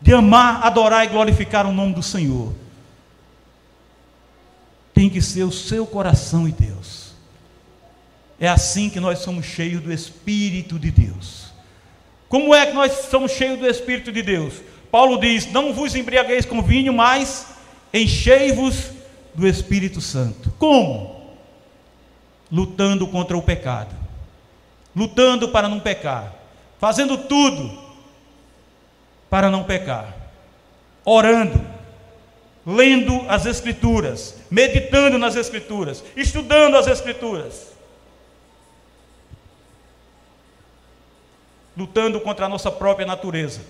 de 0.00 0.14
amar, 0.14 0.64
adorar 0.64 1.04
e 1.04 1.08
glorificar 1.08 1.66
o 1.66 1.72
nome 1.72 1.94
do 1.94 2.02
Senhor. 2.02 2.52
Tem 4.94 5.08
que 5.08 5.20
ser 5.20 5.44
o 5.44 5.52
seu 5.52 5.86
coração 5.86 6.48
e 6.48 6.52
Deus. 6.52 6.97
É 8.40 8.48
assim 8.48 8.88
que 8.88 9.00
nós 9.00 9.18
somos 9.18 9.44
cheios 9.46 9.82
do 9.82 9.92
Espírito 9.92 10.78
de 10.78 10.90
Deus. 10.90 11.52
Como 12.28 12.54
é 12.54 12.66
que 12.66 12.72
nós 12.72 12.92
somos 13.10 13.32
cheios 13.32 13.58
do 13.58 13.66
Espírito 13.66 14.12
de 14.12 14.22
Deus? 14.22 14.54
Paulo 14.90 15.18
diz: 15.18 15.50
Não 15.50 15.72
vos 15.72 15.94
embriagueis 15.94 16.44
com 16.44 16.62
vinho, 16.62 16.92
mas 16.92 17.48
enchei-vos 17.92 18.90
do 19.34 19.46
Espírito 19.46 20.00
Santo. 20.00 20.52
Como? 20.58 21.18
Lutando 22.50 23.06
contra 23.06 23.36
o 23.36 23.42
pecado, 23.42 23.94
lutando 24.94 25.48
para 25.48 25.68
não 25.68 25.80
pecar, 25.80 26.34
fazendo 26.78 27.18
tudo 27.18 27.86
para 29.28 29.50
não 29.50 29.64
pecar, 29.64 30.14
orando, 31.04 31.60
lendo 32.64 33.24
as 33.28 33.44
Escrituras, 33.44 34.36
meditando 34.50 35.18
nas 35.18 35.36
Escrituras, 35.36 36.02
estudando 36.16 36.76
as 36.76 36.86
Escrituras. 36.86 37.77
Lutando 41.78 42.20
contra 42.20 42.46
a 42.46 42.48
nossa 42.48 42.72
própria 42.72 43.06
natureza, 43.06 43.60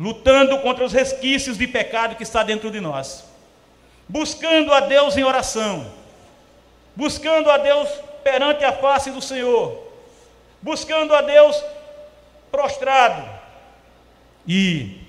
lutando 0.00 0.58
contra 0.58 0.84
os 0.84 0.92
resquícios 0.92 1.56
de 1.56 1.68
pecado 1.68 2.16
que 2.16 2.24
está 2.24 2.42
dentro 2.42 2.72
de 2.72 2.80
nós, 2.80 3.24
buscando 4.08 4.74
a 4.74 4.80
Deus 4.80 5.16
em 5.16 5.22
oração, 5.22 5.86
buscando 6.96 7.48
a 7.52 7.56
Deus 7.56 7.88
perante 8.24 8.64
a 8.64 8.72
face 8.72 9.12
do 9.12 9.22
Senhor, 9.22 9.80
buscando 10.60 11.14
a 11.14 11.22
Deus 11.22 11.62
prostrado. 12.50 13.36
E 14.48 15.02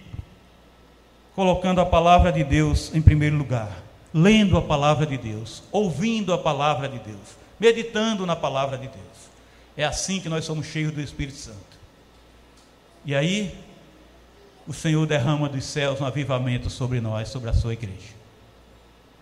colocando 1.35 1.81
a 1.81 1.85
palavra 1.85 2.31
de 2.31 2.43
Deus 2.43 2.93
em 2.93 3.01
primeiro 3.01 3.35
lugar, 3.35 3.69
lendo 4.13 4.57
a 4.57 4.61
palavra 4.61 5.07
de 5.07 5.17
Deus, 5.17 5.63
ouvindo 5.71 6.31
a 6.33 6.37
palavra 6.37 6.87
de 6.87 6.99
Deus, 6.99 7.35
meditando 7.59 8.27
na 8.27 8.35
palavra 8.35 8.77
de 8.77 8.87
Deus. 8.87 9.17
É 9.77 9.85
assim 9.85 10.19
que 10.19 10.27
nós 10.27 10.43
somos 10.43 10.65
cheios 10.65 10.91
do 10.91 10.99
Espírito 10.99 11.37
Santo. 11.37 11.77
E 13.05 13.13
aí, 13.13 13.55
o 14.67 14.73
Senhor 14.73 15.05
derrama 15.05 15.47
dos 15.47 15.63
céus 15.65 16.01
um 16.01 16.05
avivamento 16.05 16.67
sobre 16.67 16.99
nós, 16.99 17.29
sobre 17.29 17.51
a 17.51 17.53
sua 17.53 17.73
igreja. 17.73 18.17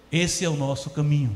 Esse 0.09 0.45
é 0.45 0.49
o 0.49 0.55
nosso 0.55 0.89
caminho. 0.89 1.35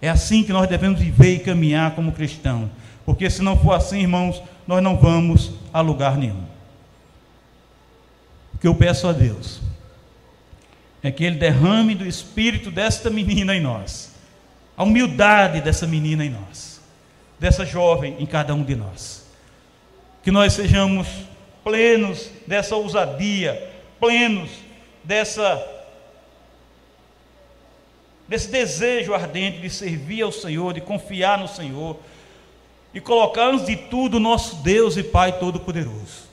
É 0.00 0.08
assim 0.08 0.44
que 0.44 0.52
nós 0.52 0.68
devemos 0.68 1.00
viver 1.00 1.34
e 1.34 1.38
caminhar 1.40 1.96
como 1.96 2.12
cristãos. 2.12 2.70
Porque 3.04 3.28
se 3.28 3.42
não 3.42 3.58
for 3.58 3.72
assim, 3.72 4.00
irmãos, 4.00 4.40
nós 4.64 4.80
não 4.80 4.96
vamos 4.96 5.50
a 5.72 5.80
lugar 5.80 6.16
nenhum. 6.16 6.44
O 8.54 8.58
que 8.58 8.68
eu 8.68 8.76
peço 8.76 9.08
a 9.08 9.12
Deus 9.12 9.60
é 11.02 11.10
que 11.10 11.24
Ele 11.24 11.36
derrame 11.36 11.96
do 11.96 12.06
espírito 12.06 12.70
desta 12.70 13.10
menina 13.10 13.56
em 13.56 13.60
nós, 13.60 14.12
a 14.76 14.84
humildade 14.84 15.60
dessa 15.60 15.84
menina 15.84 16.24
em 16.24 16.30
nós 16.30 16.71
dessa 17.42 17.66
jovem 17.66 18.14
em 18.20 18.24
cada 18.24 18.54
um 18.54 18.62
de 18.62 18.76
nós. 18.76 19.26
Que 20.22 20.30
nós 20.30 20.52
sejamos 20.52 21.08
plenos 21.64 22.30
dessa 22.46 22.76
ousadia, 22.76 23.70
plenos 23.98 24.48
dessa 25.02 25.68
desse 28.28 28.48
desejo 28.48 29.12
ardente 29.12 29.58
de 29.58 29.68
servir 29.68 30.22
ao 30.22 30.30
Senhor, 30.30 30.72
de 30.72 30.80
confiar 30.80 31.36
no 31.36 31.48
Senhor 31.48 31.98
e 32.94 33.00
colocarmos 33.00 33.66
de 33.66 33.74
tudo 33.74 34.18
o 34.18 34.20
nosso 34.20 34.56
Deus 34.62 34.96
e 34.96 35.02
Pai 35.02 35.38
Todo-Poderoso. 35.38 36.30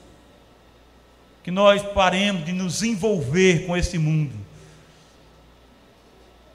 Que 1.44 1.50
nós 1.50 1.82
paremos 1.82 2.46
de 2.46 2.54
nos 2.54 2.84
envolver 2.84 3.66
com 3.66 3.76
esse 3.76 3.98
mundo, 3.98 4.36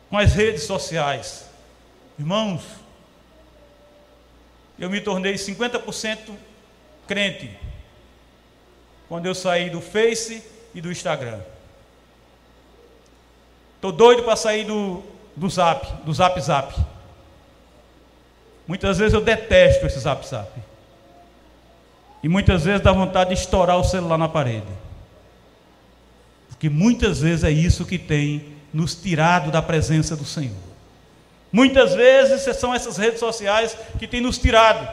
com 0.08 0.16
as 0.16 0.32
redes 0.32 0.62
sociais. 0.62 1.50
Irmãos, 2.16 2.62
eu 4.78 4.90
me 4.90 5.00
tornei 5.00 5.34
50% 5.34 6.18
crente 7.06 7.50
quando 9.08 9.26
eu 9.26 9.34
saí 9.34 9.70
do 9.70 9.80
Face 9.80 10.42
e 10.74 10.80
do 10.80 10.90
Instagram. 10.90 11.40
Estou 13.76 13.92
doido 13.92 14.22
para 14.24 14.34
sair 14.34 14.64
do, 14.64 15.02
do 15.36 15.48
Zap, 15.48 16.04
do 16.04 16.12
Zap 16.12 16.40
Zap. 16.40 16.74
Muitas 18.66 18.98
vezes 18.98 19.12
eu 19.12 19.20
detesto 19.20 19.86
esse 19.86 20.00
Zap 20.00 20.26
Zap. 20.26 20.50
E 22.22 22.28
muitas 22.28 22.64
vezes 22.64 22.80
dá 22.80 22.90
vontade 22.92 23.34
de 23.34 23.40
estourar 23.40 23.76
o 23.76 23.84
celular 23.84 24.16
na 24.16 24.28
parede. 24.28 24.66
Porque 26.48 26.70
muitas 26.70 27.20
vezes 27.20 27.44
é 27.44 27.50
isso 27.50 27.84
que 27.84 27.98
tem 27.98 28.54
nos 28.72 28.94
tirado 28.94 29.50
da 29.50 29.60
presença 29.60 30.16
do 30.16 30.24
Senhor. 30.24 30.73
Muitas 31.54 31.94
vezes 31.94 32.42
são 32.56 32.74
essas 32.74 32.96
redes 32.96 33.20
sociais 33.20 33.78
que 33.96 34.08
têm 34.08 34.20
nos 34.20 34.38
tirado, 34.38 34.92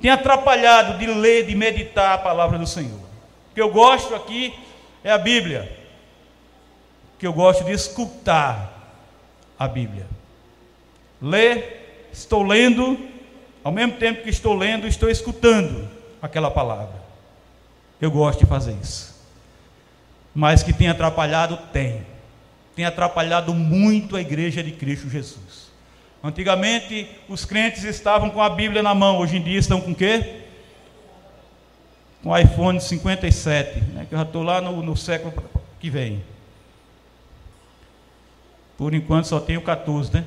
têm 0.00 0.10
atrapalhado 0.10 0.98
de 0.98 1.06
ler, 1.06 1.46
de 1.46 1.54
meditar 1.54 2.14
a 2.14 2.18
palavra 2.18 2.58
do 2.58 2.66
Senhor. 2.66 2.98
O 2.98 3.54
que 3.54 3.62
eu 3.62 3.70
gosto 3.70 4.16
aqui 4.16 4.52
é 5.04 5.12
a 5.12 5.16
Bíblia, 5.16 5.78
o 7.14 7.18
que 7.20 7.24
eu 7.24 7.32
gosto 7.32 7.62
de 7.62 7.70
escutar 7.70 8.98
a 9.56 9.68
Bíblia. 9.68 10.08
Ler, 11.22 12.08
estou 12.12 12.42
lendo, 12.42 12.98
ao 13.62 13.70
mesmo 13.70 13.92
tempo 13.92 14.24
que 14.24 14.30
estou 14.30 14.56
lendo, 14.56 14.88
estou 14.88 15.08
escutando 15.08 15.88
aquela 16.20 16.50
palavra. 16.50 17.00
Eu 18.00 18.10
gosto 18.10 18.40
de 18.40 18.46
fazer 18.46 18.76
isso. 18.82 19.14
Mas 20.34 20.64
que 20.64 20.72
tem 20.72 20.88
atrapalhado, 20.88 21.56
tem. 21.72 22.04
Tem 22.74 22.84
atrapalhado 22.84 23.54
muito 23.54 24.16
a 24.16 24.20
igreja 24.20 24.62
de 24.62 24.72
Cristo 24.72 25.08
Jesus. 25.08 25.72
Antigamente 26.22 27.08
os 27.28 27.44
crentes 27.44 27.84
estavam 27.84 28.30
com 28.30 28.42
a 28.42 28.48
Bíblia 28.48 28.82
na 28.82 28.94
mão, 28.94 29.18
hoje 29.18 29.36
em 29.36 29.42
dia 29.42 29.58
estão 29.58 29.80
com 29.80 29.92
o 29.92 29.94
quê? 29.94 30.40
Com 32.22 32.30
o 32.30 32.38
iPhone 32.38 32.80
57, 32.80 33.80
né, 33.80 34.06
que 34.08 34.14
eu 34.14 34.18
já 34.18 34.24
estou 34.24 34.42
lá 34.42 34.60
no, 34.60 34.82
no 34.82 34.96
século 34.96 35.34
que 35.78 35.90
vem. 35.90 36.24
Por 38.76 38.94
enquanto 38.94 39.26
só 39.26 39.38
tenho 39.38 39.60
14, 39.60 40.14
né? 40.14 40.24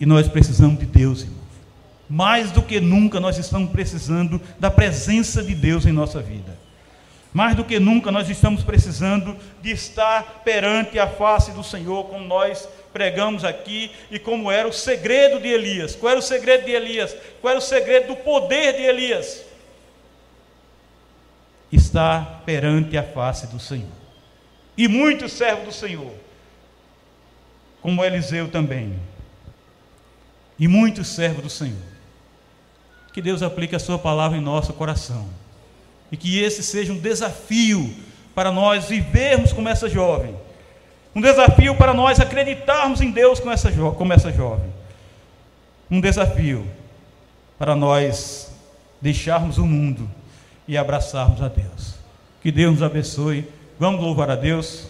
E 0.00 0.06
nós 0.06 0.26
precisamos 0.26 0.78
de 0.78 0.86
Deus, 0.86 1.22
irmão. 1.22 1.42
Mais 2.08 2.50
do 2.50 2.62
que 2.62 2.80
nunca 2.80 3.20
nós 3.20 3.38
estamos 3.38 3.70
precisando 3.70 4.40
da 4.58 4.70
presença 4.70 5.42
de 5.42 5.54
Deus 5.54 5.86
em 5.86 5.92
nossa 5.92 6.20
vida. 6.20 6.58
Mais 7.32 7.56
do 7.56 7.64
que 7.64 7.78
nunca 7.78 8.12
nós 8.12 8.28
estamos 8.28 8.62
precisando 8.62 9.36
de 9.60 9.70
estar 9.70 10.42
perante 10.44 10.98
a 10.98 11.06
face 11.06 11.50
do 11.52 11.64
Senhor, 11.64 12.04
como 12.04 12.24
nós 12.26 12.68
pregamos 12.92 13.42
aqui 13.42 13.90
e 14.10 14.18
como 14.18 14.50
era 14.50 14.68
o 14.68 14.72
segredo 14.72 15.40
de 15.40 15.48
Elias. 15.48 15.94
Qual 15.96 16.10
era 16.10 16.20
o 16.20 16.22
segredo 16.22 16.64
de 16.64 16.72
Elias? 16.72 17.16
Qual 17.40 17.52
era 17.52 17.58
o 17.58 17.62
segredo 17.62 18.08
do 18.08 18.16
poder 18.16 18.74
de 18.74 18.82
Elias? 18.82 19.44
Estar 21.70 22.42
perante 22.44 22.98
a 22.98 23.02
face 23.02 23.46
do 23.46 23.58
Senhor. 23.58 23.88
E 24.76 24.86
muitos 24.86 25.32
servos 25.32 25.64
do 25.64 25.72
Senhor, 25.72 26.12
como 27.80 28.04
Eliseu 28.04 28.48
também. 28.48 28.98
E 30.58 30.68
muitos 30.68 31.08
servos 31.08 31.42
do 31.42 31.50
Senhor 31.50 31.92
que 33.12 33.20
Deus 33.20 33.42
aplique 33.42 33.76
a 33.76 33.78
Sua 33.78 33.98
palavra 33.98 34.38
em 34.38 34.40
nosso 34.40 34.72
coração. 34.72 35.28
E 36.12 36.16
que 36.16 36.38
esse 36.40 36.62
seja 36.62 36.92
um 36.92 36.98
desafio 36.98 37.92
para 38.34 38.52
nós 38.52 38.84
vivermos 38.84 39.52
como 39.52 39.68
essa 39.68 39.88
jovem. 39.88 40.36
Um 41.14 41.20
desafio 41.20 41.74
para 41.74 41.92
nós 41.92 42.20
acreditarmos 42.20 43.00
em 43.00 43.10
Deus 43.10 43.40
como 43.40 43.50
essa, 43.50 43.72
como 43.72 44.12
essa 44.12 44.30
jovem. 44.30 44.70
Um 45.90 46.00
desafio 46.00 46.66
para 47.58 47.74
nós 47.74 48.50
deixarmos 49.00 49.58
o 49.58 49.66
mundo 49.66 50.08
e 50.68 50.76
abraçarmos 50.76 51.42
a 51.42 51.48
Deus. 51.48 51.94
Que 52.42 52.52
Deus 52.52 52.72
nos 52.72 52.82
abençoe. 52.82 53.48
Vamos 53.78 54.00
louvar 54.00 54.30
a 54.30 54.36
Deus. 54.36 54.88